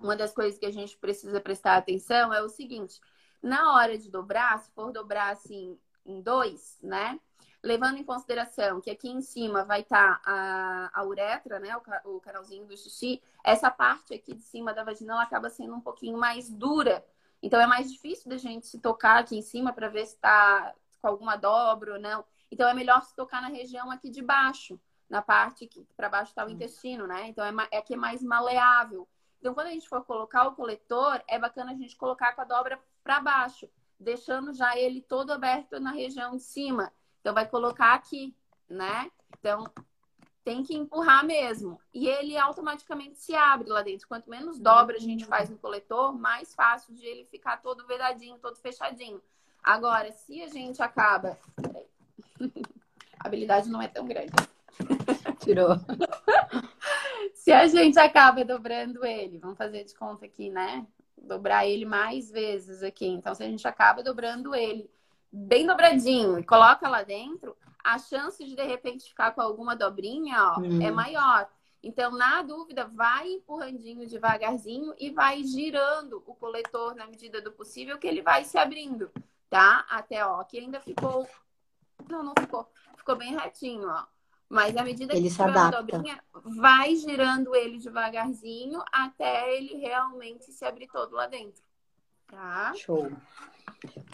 uma 0.00 0.16
das 0.16 0.32
coisas 0.32 0.58
que 0.58 0.66
a 0.66 0.72
gente 0.72 0.96
precisa 0.96 1.40
prestar 1.40 1.76
atenção 1.76 2.32
é 2.32 2.42
o 2.42 2.48
seguinte: 2.48 3.00
na 3.42 3.74
hora 3.74 3.96
de 3.98 4.10
dobrar, 4.10 4.58
se 4.60 4.70
for 4.72 4.92
dobrar 4.92 5.32
assim 5.32 5.78
em 6.04 6.20
dois, 6.20 6.78
né? 6.82 7.18
levando 7.62 7.98
em 7.98 8.04
consideração 8.04 8.80
que 8.80 8.90
aqui 8.90 9.08
em 9.08 9.20
cima 9.20 9.64
vai 9.64 9.80
estar 9.80 10.20
tá 10.20 10.22
a, 10.24 11.00
a 11.00 11.04
uretra, 11.04 11.58
né, 11.58 11.76
o, 11.76 12.16
o, 12.16 12.20
canalzinho 12.20 12.66
do 12.66 12.76
xixi, 12.76 13.22
essa 13.44 13.70
parte 13.70 14.14
aqui 14.14 14.34
de 14.34 14.42
cima 14.42 14.72
da 14.72 14.82
vagina 14.82 15.12
ela 15.12 15.22
acaba 15.22 15.50
sendo 15.50 15.74
um 15.74 15.80
pouquinho 15.80 16.18
mais 16.18 16.48
dura. 16.48 17.04
Então 17.42 17.60
é 17.60 17.66
mais 17.66 17.90
difícil 17.90 18.28
da 18.28 18.36
gente 18.36 18.66
se 18.66 18.78
tocar 18.78 19.18
aqui 19.18 19.36
em 19.36 19.42
cima 19.42 19.72
para 19.72 19.88
ver 19.88 20.06
se 20.06 20.14
está 20.14 20.74
com 21.00 21.08
alguma 21.08 21.36
dobra 21.36 21.94
ou 21.94 22.00
não. 22.00 22.24
Então 22.50 22.68
é 22.68 22.74
melhor 22.74 23.02
se 23.02 23.14
tocar 23.14 23.40
na 23.40 23.48
região 23.48 23.90
aqui 23.90 24.10
de 24.10 24.22
baixo, 24.22 24.80
na 25.08 25.22
parte 25.22 25.66
que 25.66 25.86
para 25.96 26.08
baixo 26.08 26.30
está 26.30 26.44
o 26.44 26.50
intestino, 26.50 27.06
né? 27.06 27.28
Então 27.28 27.44
é, 27.44 27.68
é 27.70 27.78
aqui 27.78 27.94
é 27.94 27.96
mais 27.96 28.22
maleável. 28.22 29.08
Então 29.40 29.54
quando 29.54 29.68
a 29.68 29.70
gente 29.70 29.88
for 29.88 30.04
colocar 30.04 30.46
o 30.46 30.54
coletor, 30.54 31.20
é 31.26 31.38
bacana 31.38 31.72
a 31.72 31.74
gente 31.74 31.96
colocar 31.96 32.32
com 32.34 32.42
a 32.42 32.44
dobra 32.44 32.78
para 33.02 33.20
baixo, 33.20 33.68
deixando 33.98 34.52
já 34.52 34.76
ele 34.76 35.00
todo 35.00 35.32
aberto 35.32 35.80
na 35.80 35.90
região 35.90 36.36
de 36.36 36.42
cima. 36.42 36.92
Então, 37.20 37.34
vai 37.34 37.46
colocar 37.46 37.94
aqui, 37.94 38.34
né? 38.68 39.10
Então, 39.38 39.64
tem 40.42 40.62
que 40.62 40.74
empurrar 40.74 41.24
mesmo. 41.24 41.80
E 41.92 42.08
ele 42.08 42.36
automaticamente 42.36 43.18
se 43.18 43.34
abre 43.34 43.68
lá 43.68 43.82
dentro. 43.82 44.08
Quanto 44.08 44.30
menos 44.30 44.58
dobra 44.58 44.96
a 44.96 45.00
gente 45.00 45.24
faz 45.24 45.50
no 45.50 45.58
coletor, 45.58 46.12
mais 46.12 46.54
fácil 46.54 46.94
de 46.94 47.04
ele 47.04 47.24
ficar 47.24 47.58
todo 47.58 47.86
vedadinho, 47.86 48.38
todo 48.38 48.56
fechadinho. 48.56 49.20
Agora, 49.62 50.10
se 50.12 50.42
a 50.42 50.48
gente 50.48 50.82
acaba. 50.82 51.38
A 53.22 53.26
habilidade 53.26 53.68
não 53.68 53.82
é 53.82 53.88
tão 53.88 54.06
grande. 54.06 54.32
Tirou. 55.40 55.76
se 57.40 57.50
a 57.52 57.66
gente 57.66 57.98
acaba 57.98 58.44
dobrando 58.44 59.02
ele, 59.02 59.38
vamos 59.38 59.56
fazer 59.56 59.82
de 59.84 59.94
conta 59.94 60.26
aqui, 60.26 60.50
né? 60.50 60.86
Dobrar 61.16 61.66
ele 61.66 61.86
mais 61.86 62.30
vezes 62.30 62.82
aqui. 62.82 63.06
Então, 63.06 63.34
se 63.34 63.42
a 63.42 63.46
gente 63.46 63.66
acaba 63.66 64.02
dobrando 64.02 64.54
ele 64.54 64.90
bem 65.32 65.66
dobradinho 65.66 66.38
e 66.38 66.44
coloca 66.44 66.86
lá 66.86 67.02
dentro, 67.02 67.56
a 67.82 67.98
chance 67.98 68.44
de 68.44 68.54
de 68.54 68.62
repente 68.62 69.08
ficar 69.08 69.30
com 69.30 69.40
alguma 69.40 69.74
dobrinha 69.74 70.52
ó, 70.52 70.60
hum. 70.60 70.82
é 70.82 70.90
maior. 70.90 71.48
Então, 71.82 72.10
na 72.10 72.42
dúvida, 72.42 72.84
vai 72.84 73.26
empurrandinho 73.26 74.06
devagarzinho 74.06 74.94
e 74.98 75.08
vai 75.08 75.42
girando 75.42 76.22
o 76.26 76.34
coletor 76.34 76.94
na 76.94 77.06
medida 77.06 77.40
do 77.40 77.52
possível 77.52 77.96
que 77.96 78.06
ele 78.06 78.20
vai 78.20 78.44
se 78.44 78.58
abrindo, 78.58 79.10
tá? 79.48 79.86
Até, 79.88 80.22
ó, 80.26 80.44
que 80.44 80.58
ainda 80.58 80.78
ficou... 80.78 81.26
Não, 82.06 82.22
não 82.22 82.34
ficou. 82.38 82.70
Ficou 82.98 83.16
bem 83.16 83.34
retinho, 83.34 83.88
ó. 83.88 84.04
Mas 84.50 84.76
à 84.76 84.82
medida 84.82 85.14
ele 85.14 85.28
que 85.28 85.36
tiver 85.36 85.56
a 85.56 85.70
dobrinha, 85.70 86.20
vai 86.58 86.96
girando 86.96 87.54
ele 87.54 87.78
devagarzinho 87.78 88.82
até 88.92 89.56
ele 89.56 89.76
realmente 89.76 90.50
se 90.52 90.64
abrir 90.64 90.88
todo 90.88 91.14
lá 91.14 91.28
dentro. 91.28 91.62
Tá? 92.26 92.74
Show. 92.74 93.12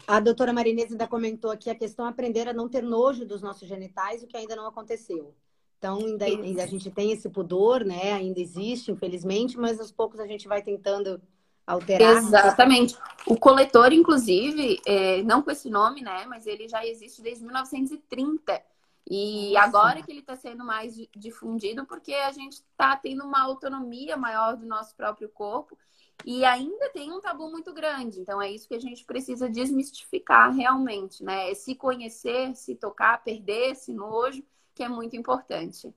A 0.06 0.20
doutora 0.20 0.52
Marinese 0.52 0.92
ainda 0.92 1.08
comentou 1.08 1.50
aqui 1.50 1.70
a 1.70 1.74
questão 1.74 2.04
aprender 2.04 2.46
a 2.48 2.52
não 2.52 2.68
ter 2.68 2.82
nojo 2.82 3.24
dos 3.24 3.40
nossos 3.40 3.66
genitais, 3.66 4.22
o 4.22 4.26
que 4.26 4.36
ainda 4.36 4.54
não 4.54 4.66
aconteceu. 4.66 5.34
Então, 5.78 5.98
ainda, 5.98 6.26
ainda, 6.26 6.62
a 6.62 6.66
gente 6.66 6.90
tem 6.90 7.12
esse 7.12 7.30
pudor, 7.30 7.82
né? 7.82 8.12
Ainda 8.12 8.38
existe, 8.38 8.92
infelizmente, 8.92 9.58
mas 9.58 9.80
aos 9.80 9.90
poucos 9.90 10.20
a 10.20 10.26
gente 10.26 10.46
vai 10.46 10.62
tentando 10.62 11.20
alterar. 11.66 12.18
Exatamente. 12.18 12.94
O 13.26 13.38
coletor, 13.38 13.90
inclusive, 13.90 14.80
é, 14.86 15.22
não 15.22 15.40
com 15.40 15.50
esse 15.50 15.70
nome, 15.70 16.02
né? 16.02 16.26
Mas 16.26 16.46
ele 16.46 16.68
já 16.68 16.86
existe 16.86 17.22
desde 17.22 17.42
1930. 17.42 18.62
E 19.08 19.52
Nossa. 19.52 19.66
agora 19.66 20.02
que 20.02 20.10
ele 20.10 20.20
está 20.20 20.34
sendo 20.34 20.64
mais 20.64 20.96
difundido, 21.16 21.86
porque 21.86 22.12
a 22.12 22.32
gente 22.32 22.54
está 22.54 22.96
tendo 22.96 23.24
uma 23.24 23.42
autonomia 23.42 24.16
maior 24.16 24.56
do 24.56 24.66
nosso 24.66 24.96
próprio 24.96 25.28
corpo 25.28 25.78
e 26.24 26.44
ainda 26.44 26.90
tem 26.90 27.12
um 27.12 27.20
tabu 27.20 27.48
muito 27.50 27.72
grande. 27.72 28.20
Então 28.20 28.42
é 28.42 28.50
isso 28.50 28.66
que 28.66 28.74
a 28.74 28.80
gente 28.80 29.04
precisa 29.04 29.48
desmistificar 29.48 30.52
realmente, 30.52 31.22
né? 31.22 31.50
É 31.50 31.54
se 31.54 31.74
conhecer, 31.74 32.54
se 32.56 32.74
tocar, 32.74 33.22
perder 33.22 33.72
esse 33.72 33.92
nojo, 33.92 34.42
que 34.74 34.82
é 34.82 34.88
muito 34.88 35.14
importante. 35.16 35.94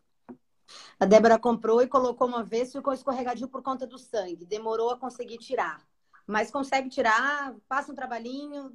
A 1.00 1.06
Débora 1.06 1.40
comprou 1.40 1.82
e 1.82 1.88
colocou 1.88 2.28
uma 2.28 2.44
vez, 2.44 2.72
ficou 2.72 2.94
escorregadio 2.94 3.48
por 3.48 3.64
conta 3.64 3.88
do 3.88 3.98
sangue. 3.98 4.46
Demorou 4.46 4.92
a 4.92 4.98
conseguir 4.98 5.40
tirar. 5.40 5.82
Mas 6.28 6.52
consegue 6.52 6.90
tirar, 6.90 7.56
passa 7.68 7.92
um 7.92 7.96
trabalhinho, 7.96 8.72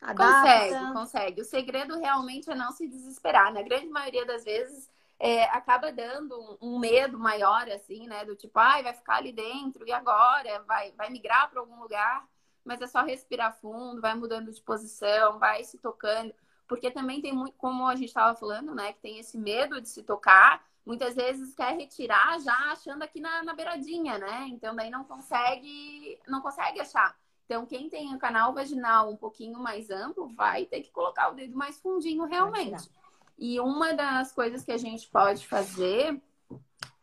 adapta. 0.00 0.68
Consegue, 0.68 0.92
consegue. 0.92 1.40
O 1.40 1.44
segredo 1.44 1.98
realmente 1.98 2.50
é 2.50 2.54
não 2.54 2.72
se 2.72 2.86
desesperar. 2.86 3.52
Na 3.52 3.62
grande 3.62 3.88
maioria 3.88 4.24
das 4.24 4.44
vezes, 4.44 4.90
é, 5.18 5.44
acaba 5.44 5.92
dando 5.92 6.58
um, 6.60 6.78
medo 6.78 7.18
maior, 7.18 7.68
assim, 7.70 8.06
né? 8.06 8.24
Do 8.24 8.36
tipo, 8.36 8.58
ai, 8.58 8.82
vai 8.82 8.94
ficar 8.94 9.16
ali 9.16 9.32
dentro, 9.32 9.86
e 9.86 9.92
agora? 9.92 10.62
Vai, 10.66 10.92
vai 10.92 11.10
migrar 11.10 11.50
para 11.50 11.60
algum 11.60 11.80
lugar? 11.80 12.26
Mas 12.64 12.80
é 12.80 12.86
só 12.86 13.02
respirar 13.02 13.58
fundo, 13.60 14.00
vai 14.00 14.14
mudando 14.14 14.52
de 14.52 14.60
posição, 14.60 15.38
vai 15.38 15.64
se 15.64 15.78
tocando. 15.78 16.34
Porque 16.66 16.90
também 16.90 17.22
tem 17.22 17.32
muito, 17.32 17.56
como 17.56 17.86
a 17.86 17.96
gente 17.96 18.08
estava 18.08 18.38
falando, 18.38 18.74
né? 18.74 18.92
Que 18.92 19.00
tem 19.00 19.18
esse 19.18 19.38
medo 19.38 19.80
de 19.80 19.88
se 19.88 20.02
tocar 20.02 20.66
muitas 20.88 21.14
vezes 21.14 21.54
quer 21.54 21.76
retirar 21.76 22.40
já 22.40 22.72
achando 22.72 23.02
aqui 23.02 23.20
na, 23.20 23.42
na 23.42 23.52
beiradinha, 23.52 24.16
né? 24.16 24.46
Então 24.48 24.74
daí 24.74 24.88
não 24.88 25.04
consegue, 25.04 26.18
não 26.26 26.40
consegue 26.40 26.80
achar. 26.80 27.14
Então, 27.48 27.64
quem 27.64 27.88
tem 27.88 28.14
o 28.14 28.18
canal 28.18 28.52
vaginal 28.52 29.10
um 29.10 29.16
pouquinho 29.16 29.58
mais 29.58 29.88
amplo 29.88 30.28
vai 30.28 30.66
ter 30.66 30.82
que 30.82 30.90
colocar 30.90 31.30
o 31.30 31.34
dedo 31.34 31.56
mais 31.56 31.80
fundinho 31.80 32.26
realmente. 32.26 32.90
E 33.38 33.58
uma 33.58 33.94
das 33.94 34.32
coisas 34.32 34.62
que 34.62 34.70
a 34.70 34.76
gente 34.76 35.08
pode 35.08 35.48
fazer 35.48 36.20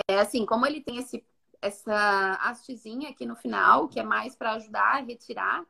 é 0.08 0.19
assim, 0.19 0.45
como 0.45 0.67
ele 0.67 0.81
tem 0.81 0.97
esse, 0.97 1.25
essa 1.60 2.34
hastezinha 2.34 3.10
aqui 3.10 3.25
no 3.25 3.36
final, 3.36 3.88
que 3.88 3.99
é 3.99 4.03
mais 4.03 4.36
para 4.36 4.51
ajudar 4.51 4.97
a 4.97 5.01
retirar, 5.01 5.65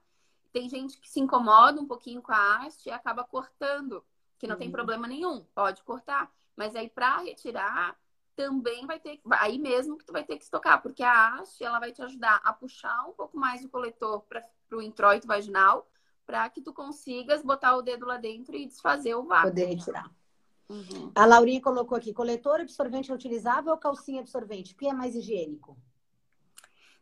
tem 0.52 0.68
gente 0.68 1.00
que 1.00 1.10
se 1.10 1.22
incomoda 1.22 1.80
um 1.80 1.88
pouquinho 1.88 2.22
com 2.22 2.34
a 2.34 2.58
haste 2.58 2.90
e 2.90 2.92
acaba 2.92 3.24
cortando, 3.24 4.04
que 4.38 4.46
não 4.46 4.56
uhum. 4.56 4.60
tem 4.60 4.72
problema 4.72 5.08
nenhum, 5.08 5.46
pode 5.56 5.84
cortar. 5.84 6.30
Mas 6.54 6.76
aí, 6.76 6.90
para 6.90 7.20
retirar, 7.20 7.98
também 8.36 8.86
vai 8.86 9.00
ter, 9.00 9.22
aí 9.40 9.58
mesmo 9.58 9.98
que 9.98 10.04
tu 10.04 10.12
vai 10.12 10.26
ter 10.26 10.36
que 10.36 10.44
estocar, 10.44 10.82
porque 10.82 11.02
a 11.02 11.36
haste 11.36 11.64
ela 11.64 11.80
vai 11.80 11.94
te 11.94 12.02
ajudar 12.02 12.42
a 12.44 12.52
puxar 12.52 13.08
um 13.08 13.14
pouco 13.14 13.38
mais 13.38 13.64
o 13.64 13.70
coletor 13.70 14.20
para 14.24 14.44
o 14.74 14.82
introito 14.82 15.28
vaginal, 15.28 15.88
para 16.26 16.50
que 16.50 16.62
tu 16.62 16.74
consigas 16.74 17.44
botar 17.44 17.76
o 17.76 17.82
dedo 17.82 18.06
lá 18.06 18.18
dentro 18.18 18.56
e 18.56 18.66
desfazer 18.66 19.16
o 19.16 19.24
vácuo. 19.24 19.50
Poder 19.50 19.66
retirar. 19.66 20.12
Uhum. 20.68 21.12
A 21.14 21.26
Laurinha 21.26 21.62
colocou 21.62 21.98
aqui: 21.98 22.14
coletor 22.14 22.62
absorvente 22.62 23.12
utilizável 23.12 23.72
ou 23.72 23.78
calcinha 23.78 24.22
absorvente? 24.22 24.74
O 24.74 24.78
que 24.78 24.88
é 24.88 24.94
mais 24.94 25.16
higiênico? 25.16 25.78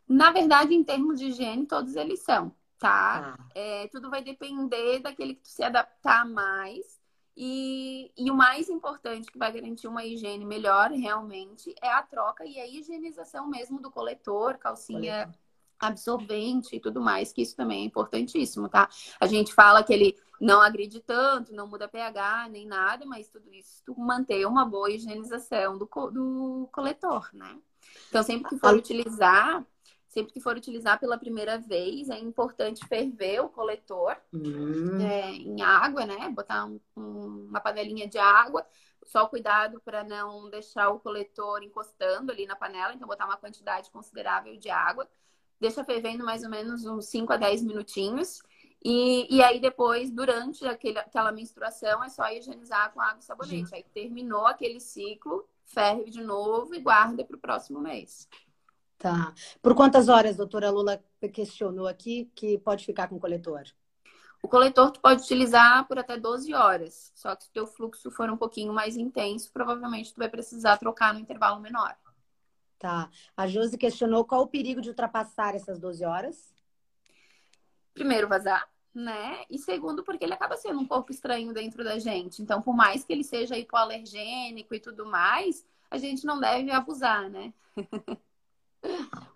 Na 0.08 0.32
verdade, 0.32 0.74
em 0.74 0.84
termos 0.84 1.20
de 1.20 1.28
higiene, 1.28 1.66
todos 1.66 1.96
eles 1.96 2.20
são, 2.22 2.54
tá? 2.78 3.36
Ah. 3.38 3.50
É, 3.56 3.88
tudo 3.88 4.10
vai 4.10 4.22
depender 4.22 5.00
daquele 5.00 5.36
que 5.36 5.44
tu 5.44 5.50
se 5.50 5.64
adaptar 5.64 6.26
mais. 6.26 7.02
E, 7.36 8.12
e, 8.16 8.30
o 8.30 8.36
mais 8.36 8.70
importante 8.70 9.32
que 9.32 9.40
vai 9.40 9.52
garantir 9.52 9.88
uma 9.88 10.06
higiene 10.06 10.46
melhor 10.46 10.92
realmente 10.92 11.74
é 11.82 11.90
a 11.90 12.04
troca 12.04 12.46
e 12.46 12.60
a 12.60 12.68
higienização 12.68 13.48
mesmo 13.48 13.82
do 13.82 13.90
coletor, 13.90 14.60
calcinha 14.60 15.24
coletor. 15.24 15.43
Absorvente 15.88 16.76
e 16.76 16.80
tudo 16.80 17.02
mais, 17.02 17.32
que 17.32 17.42
isso 17.42 17.56
também 17.56 17.82
é 17.82 17.86
importantíssimo, 17.86 18.70
tá? 18.70 18.90
A 19.20 19.26
gente 19.26 19.54
fala 19.54 19.84
que 19.84 19.94
ele 19.94 20.16
não 20.40 20.62
agride 20.62 21.00
tanto, 21.00 21.54
não 21.54 21.68
muda 21.68 21.88
pH 21.88 22.50
nem 22.50 22.68
nada, 22.68 23.06
mas 23.06 23.30
tudo 23.30 23.54
isso 23.54 23.82
tu 23.86 23.98
manter 23.98 24.46
uma 24.46 24.66
boa 24.66 24.92
higienização 24.92 25.78
do, 25.78 25.86
do 25.86 26.70
coletor, 26.72 27.30
né? 27.34 27.58
Então, 28.10 28.24
sempre 28.24 28.50
que 28.50 28.58
for 28.58 28.76
utilizar, 28.76 29.66
sempre 30.08 30.34
que 30.34 30.40
for 30.40 30.56
utilizar 30.56 31.00
pela 31.00 31.18
primeira 31.18 31.58
vez, 31.58 32.10
é 32.10 32.20
importante 32.20 32.86
ferver 32.88 33.40
o 33.42 33.50
coletor 33.50 34.16
hum. 34.34 35.00
é, 35.02 35.32
em 35.32 35.62
água, 35.62 36.06
né? 36.06 36.30
Botar 36.30 36.66
um, 36.66 36.80
um, 36.96 37.48
uma 37.50 37.60
panelinha 37.60 38.08
de 38.08 38.18
água. 38.18 38.66
Só 39.06 39.26
cuidado 39.26 39.82
para 39.82 40.04
não 40.04 40.50
deixar 40.50 40.90
o 40.90 41.00
coletor 41.00 41.62
encostando 41.64 42.32
ali 42.32 42.46
na 42.46 42.56
panela, 42.56 42.94
então 42.94 43.08
botar 43.08 43.26
uma 43.26 43.38
quantidade 43.38 43.90
considerável 43.92 44.56
de 44.58 44.70
água. 44.70 45.10
Deixa 45.64 45.82
fervendo 45.82 46.26
mais 46.26 46.44
ou 46.44 46.50
menos 46.50 46.86
uns 46.86 47.06
5 47.06 47.32
a 47.32 47.38
10 47.38 47.64
minutinhos. 47.64 48.42
E, 48.84 49.34
e 49.34 49.42
aí 49.42 49.62
depois, 49.62 50.12
durante 50.12 50.68
aquele, 50.68 51.00
aquela 51.00 51.32
menstruação, 51.32 52.04
é 52.04 52.10
só 52.10 52.30
higienizar 52.30 52.92
com 52.92 53.00
água 53.00 53.20
e 53.22 53.24
sabonete. 53.24 53.70
Sim. 53.70 53.76
Aí 53.76 53.86
terminou 53.94 54.46
aquele 54.46 54.82
ciclo, 54.82 55.48
ferve 55.66 56.12
de 56.12 56.22
novo 56.22 56.76
e 56.76 56.82
guarda 56.82 57.24
para 57.24 57.38
o 57.38 57.40
próximo 57.40 57.80
mês. 57.80 58.28
Tá. 58.98 59.34
Por 59.62 59.74
quantas 59.74 60.10
horas, 60.10 60.36
doutora 60.36 60.70
Lula 60.70 61.02
questionou 61.32 61.88
aqui, 61.88 62.30
que 62.36 62.58
pode 62.58 62.86
ficar 62.86 63.08
com 63.08 63.16
o 63.16 63.20
coletor? 63.22 63.64
O 64.42 64.50
coletor 64.50 64.92
tu 64.92 65.00
pode 65.00 65.22
utilizar 65.22 65.88
por 65.88 65.98
até 65.98 66.18
12 66.18 66.54
horas. 66.54 67.10
Só 67.16 67.34
que 67.38 67.46
se 67.46 67.50
o 67.52 67.54
teu 67.54 67.66
fluxo 67.66 68.12
for 68.12 68.30
um 68.30 68.36
pouquinho 68.36 68.74
mais 68.74 68.98
intenso, 68.98 69.50
provavelmente 69.54 70.14
tu 70.14 70.18
vai 70.18 70.28
precisar 70.28 70.76
trocar 70.76 71.14
no 71.14 71.22
intervalo 71.22 71.62
menor. 71.62 71.96
Tá. 72.84 73.10
A 73.38 73.48
Josi 73.48 73.78
questionou 73.78 74.26
qual 74.26 74.42
o 74.42 74.48
perigo 74.48 74.82
de 74.82 74.90
ultrapassar 74.90 75.56
essas 75.56 75.80
12 75.80 76.04
horas? 76.04 76.54
Primeiro, 77.94 78.28
vazar, 78.28 78.70
né? 78.94 79.46
E 79.50 79.58
segundo, 79.58 80.04
porque 80.04 80.26
ele 80.26 80.34
acaba 80.34 80.58
sendo 80.58 80.82
um 80.82 80.86
corpo 80.86 81.10
estranho 81.10 81.54
dentro 81.54 81.82
da 81.82 81.98
gente. 81.98 82.42
Então, 82.42 82.62
por 82.62 82.76
mais 82.76 83.06
que 83.06 83.14
ele 83.14 83.24
seja 83.24 83.58
hipoalergênico 83.58 84.76
e 84.76 84.82
tudo 84.82 85.06
mais, 85.06 85.66
a 85.90 85.98
gente 85.98 86.26
não 86.26 86.42
deve 86.42 86.72
abusar, 86.72 87.30
né? 87.30 87.54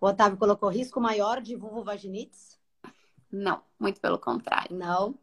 O 0.01 0.07
Otávio 0.07 0.37
colocou 0.37 0.67
risco 0.67 0.99
maior 0.99 1.41
de 1.41 1.55
vulvovaginites? 1.55 2.59
Não, 3.31 3.63
muito 3.79 4.01
pelo 4.01 4.19
contrário. 4.19 4.75
Não. 4.75 5.17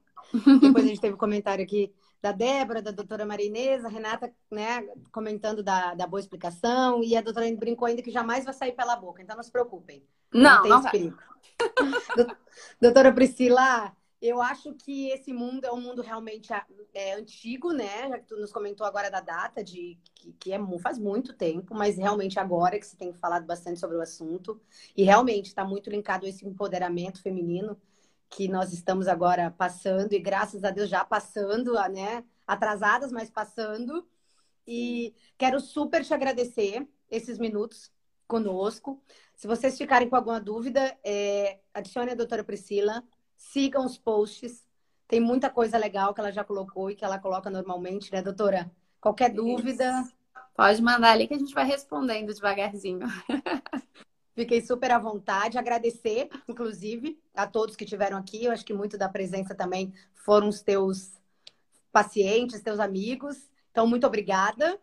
Depois 0.62 0.82
a 0.82 0.88
gente 0.88 1.00
teve 1.00 1.12
um 1.12 1.18
comentário 1.18 1.62
aqui 1.62 1.92
da 2.24 2.32
Débora, 2.32 2.80
da 2.80 2.90
doutora 2.90 3.26
Marinesa, 3.26 3.86
a 3.86 3.90
Renata, 3.90 4.32
né, 4.50 4.88
comentando 5.12 5.62
da, 5.62 5.92
da 5.92 6.06
boa 6.06 6.18
explicação, 6.18 7.04
e 7.04 7.14
a 7.14 7.20
doutora 7.20 7.54
brincou 7.54 7.86
ainda 7.86 8.00
que 8.00 8.10
jamais 8.10 8.46
vai 8.46 8.54
sair 8.54 8.72
pela 8.72 8.96
boca, 8.96 9.20
então 9.20 9.36
não 9.36 9.42
se 9.42 9.52
preocupem. 9.52 10.02
Não, 10.32 10.42
não 10.42 10.62
tem 10.62 10.70
não 10.70 10.82
perigo. 10.84 11.18
doutora 12.80 13.12
Priscila, 13.12 13.94
eu 14.22 14.40
acho 14.40 14.72
que 14.72 15.10
esse 15.10 15.34
mundo 15.34 15.66
é 15.66 15.72
um 15.72 15.80
mundo 15.82 16.00
realmente 16.00 16.50
é, 16.94 17.12
antigo, 17.12 17.72
né? 17.74 18.08
Já 18.08 18.18
que 18.18 18.26
tu 18.26 18.36
nos 18.36 18.50
comentou 18.50 18.86
agora 18.86 19.10
da 19.10 19.20
data, 19.20 19.62
de 19.62 19.98
que, 20.14 20.32
que 20.32 20.50
é, 20.50 20.58
faz 20.78 20.98
muito 20.98 21.34
tempo, 21.34 21.74
mas 21.74 21.98
realmente 21.98 22.40
agora 22.40 22.78
que 22.78 22.86
se 22.86 22.96
tem 22.96 23.12
falado 23.12 23.44
bastante 23.44 23.78
sobre 23.78 23.98
o 23.98 24.00
assunto. 24.00 24.58
E 24.96 25.02
realmente 25.02 25.48
está 25.48 25.62
muito 25.62 25.90
linkado 25.90 26.24
a 26.24 26.28
esse 26.30 26.46
empoderamento 26.46 27.20
feminino 27.20 27.78
que 28.34 28.48
nós 28.48 28.72
estamos 28.72 29.06
agora 29.06 29.48
passando, 29.56 30.12
e 30.12 30.18
graças 30.18 30.64
a 30.64 30.70
Deus 30.70 30.88
já 30.90 31.04
passando, 31.04 31.74
né? 31.90 32.24
Atrasadas, 32.44 33.12
mas 33.12 33.30
passando. 33.30 34.04
E 34.66 35.14
quero 35.38 35.60
super 35.60 36.04
te 36.04 36.12
agradecer 36.12 36.84
esses 37.08 37.38
minutos 37.38 37.92
conosco. 38.26 39.00
Se 39.36 39.46
vocês 39.46 39.78
ficarem 39.78 40.08
com 40.08 40.16
alguma 40.16 40.40
dúvida, 40.40 40.98
é, 41.04 41.60
adicione 41.72 42.10
a 42.10 42.16
doutora 42.16 42.42
Priscila 42.42 43.04
Sigam 43.36 43.86
os 43.86 43.98
posts. 43.98 44.66
Tem 45.06 45.20
muita 45.20 45.48
coisa 45.48 45.78
legal 45.78 46.12
que 46.12 46.20
ela 46.20 46.32
já 46.32 46.42
colocou 46.42 46.90
e 46.90 46.96
que 46.96 47.04
ela 47.04 47.18
coloca 47.18 47.48
normalmente, 47.50 48.12
né, 48.12 48.20
doutora? 48.20 48.68
Qualquer 49.00 49.30
dúvida. 49.30 50.00
Isso. 50.00 50.14
Pode 50.56 50.82
mandar 50.82 51.12
ali 51.12 51.28
que 51.28 51.34
a 51.34 51.38
gente 51.38 51.54
vai 51.54 51.66
respondendo 51.66 52.34
devagarzinho. 52.34 53.06
Fiquei 54.34 54.60
super 54.60 54.90
à 54.90 54.98
vontade. 54.98 55.56
Agradecer, 55.56 56.28
inclusive, 56.48 57.18
a 57.34 57.46
todos 57.46 57.76
que 57.76 57.84
estiveram 57.84 58.18
aqui. 58.18 58.44
Eu 58.44 58.52
acho 58.52 58.64
que 58.64 58.74
muito 58.74 58.98
da 58.98 59.08
presença 59.08 59.54
também 59.54 59.94
foram 60.12 60.48
os 60.48 60.60
teus 60.60 61.12
pacientes, 61.92 62.60
teus 62.60 62.80
amigos. 62.80 63.48
Então, 63.70 63.86
muito 63.86 64.06
obrigada. 64.06 64.78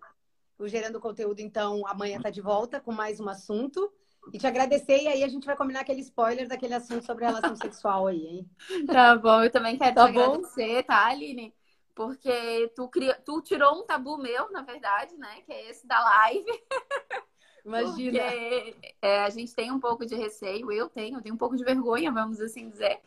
O 0.58 0.68
Gerando 0.68 1.00
Conteúdo, 1.00 1.40
então, 1.40 1.86
amanhã 1.86 2.18
está 2.18 2.30
de 2.30 2.40
volta 2.40 2.80
com 2.80 2.92
mais 2.92 3.20
um 3.20 3.28
assunto. 3.28 3.92
E 4.32 4.38
te 4.38 4.46
agradecer, 4.46 5.02
e 5.02 5.08
aí 5.08 5.24
a 5.24 5.28
gente 5.28 5.46
vai 5.46 5.58
combinar 5.58 5.82
aquele 5.82 6.02
spoiler 6.02 6.48
daquele 6.48 6.76
assunto 6.76 7.06
sobre 7.06 7.26
relação 7.26 7.56
sexual 7.58 8.08
aí, 8.08 8.26
hein? 8.26 8.50
Tá 8.86 9.16
bom, 9.16 9.44
eu 9.44 9.50
também 9.50 9.78
quero 9.78 9.96
tá 9.96 10.06
te 10.06 10.14
bom? 10.14 10.22
agradecer, 10.22 10.84
tá, 10.84 11.08
Aline? 11.08 11.54
Porque 11.96 12.72
tu, 12.76 12.88
cri... 12.88 13.14
tu 13.26 13.42
tirou 13.42 13.80
um 13.80 13.86
tabu 13.86 14.18
meu, 14.18 14.52
na 14.52 14.62
verdade, 14.62 15.18
né? 15.18 15.42
Que 15.46 15.52
é 15.52 15.70
esse 15.70 15.88
da 15.88 16.00
live. 16.00 16.46
Imagina. 17.65 18.19
Porque 18.19 18.76
é, 19.02 19.24
a 19.24 19.30
gente 19.30 19.54
tem 19.54 19.71
um 19.71 19.80
pouco 19.80 20.06
de 20.06 20.15
receio, 20.15 20.71
eu 20.71 20.89
tenho, 20.89 21.17
eu 21.17 21.21
tenho 21.21 21.36
um 21.36 21.38
pouco 21.38 21.56
de 21.56 21.63
vergonha, 21.63 22.12
vamos 22.12 22.39
assim 22.39 22.69
dizer. 22.69 23.00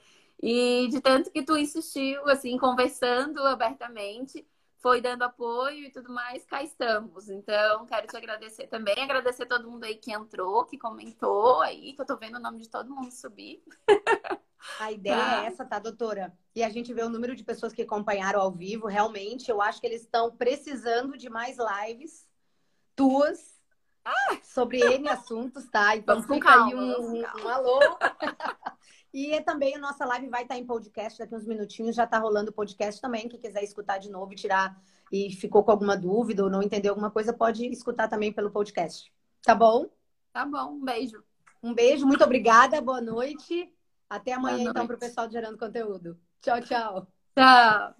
E 0.42 0.88
de 0.88 1.00
tanto 1.00 1.30
que 1.30 1.42
tu 1.42 1.56
insistiu, 1.56 2.28
assim, 2.28 2.56
conversando 2.58 3.40
abertamente, 3.40 4.46
foi 4.84 5.00
dando 5.00 5.22
apoio 5.22 5.86
e 5.86 5.90
tudo 5.90 6.12
mais, 6.12 6.44
cá 6.44 6.62
estamos. 6.62 7.30
Então, 7.30 7.86
quero 7.86 8.06
te 8.06 8.16
agradecer 8.16 8.66
também, 8.66 8.94
agradecer 8.98 9.46
todo 9.46 9.70
mundo 9.70 9.84
aí 9.84 9.94
que 9.94 10.12
entrou, 10.12 10.64
que 10.66 10.76
comentou 10.76 11.62
aí, 11.62 11.94
que 11.94 12.00
eu 12.02 12.06
tô 12.06 12.16
vendo 12.16 12.36
o 12.36 12.40
nome 12.40 12.58
de 12.58 12.68
todo 12.68 12.94
mundo 12.94 13.10
subir. 13.10 13.62
A 14.78 14.92
ideia 14.92 15.16
tá. 15.16 15.42
é 15.42 15.46
essa, 15.46 15.64
tá, 15.64 15.78
doutora? 15.78 16.36
E 16.54 16.62
a 16.62 16.68
gente 16.68 16.92
vê 16.92 17.02
o 17.02 17.08
número 17.08 17.34
de 17.34 17.44
pessoas 17.44 17.72
que 17.72 17.82
acompanharam 17.82 18.40
ao 18.40 18.50
vivo. 18.50 18.86
Realmente, 18.86 19.50
eu 19.50 19.60
acho 19.60 19.80
que 19.80 19.86
eles 19.86 20.02
estão 20.02 20.30
precisando 20.34 21.16
de 21.16 21.28
mais 21.28 21.56
lives 21.58 22.26
tuas 22.96 23.53
ah! 24.04 24.38
sobre 24.42 24.80
N 24.80 25.08
assuntos, 25.08 25.68
tá? 25.68 25.96
Então 25.96 26.20
vamos 26.20 26.34
fica 26.34 26.48
calma, 26.48 26.66
aí 26.66 26.74
um, 26.74 27.16
um, 27.16 27.22
um 27.44 27.48
alô. 27.48 27.80
e 29.12 29.40
também 29.42 29.76
a 29.76 29.78
nossa 29.78 30.04
live 30.04 30.28
vai 30.28 30.42
estar 30.42 30.56
em 30.56 30.66
podcast 30.66 31.18
daqui 31.18 31.34
uns 31.34 31.46
minutinhos. 31.46 31.96
Já 31.96 32.06
tá 32.06 32.18
rolando 32.18 32.50
o 32.50 32.54
podcast 32.54 33.00
também. 33.00 33.28
Quem 33.28 33.40
quiser 33.40 33.62
escutar 33.62 33.98
de 33.98 34.10
novo 34.10 34.32
e 34.32 34.36
tirar 34.36 34.76
e 35.10 35.30
ficou 35.32 35.62
com 35.62 35.70
alguma 35.70 35.96
dúvida 35.96 36.44
ou 36.44 36.50
não 36.50 36.62
entendeu 36.62 36.92
alguma 36.92 37.10
coisa, 37.10 37.32
pode 37.32 37.66
escutar 37.66 38.08
também 38.08 38.32
pelo 38.32 38.50
podcast. 38.50 39.12
Tá 39.42 39.54
bom? 39.54 39.88
Tá 40.32 40.44
bom, 40.44 40.72
um 40.72 40.84
beijo. 40.84 41.22
Um 41.62 41.72
beijo, 41.72 42.06
muito 42.06 42.24
obrigada, 42.24 42.80
boa 42.80 43.00
noite. 43.00 43.72
Até 44.08 44.32
amanhã, 44.32 44.70
então, 44.70 44.86
para 44.86 44.96
o 44.96 44.98
pessoal 44.98 45.30
Gerando 45.30 45.58
Conteúdo. 45.58 46.18
Tchau, 46.40 46.60
tchau. 46.60 47.06
Tchau. 47.34 47.94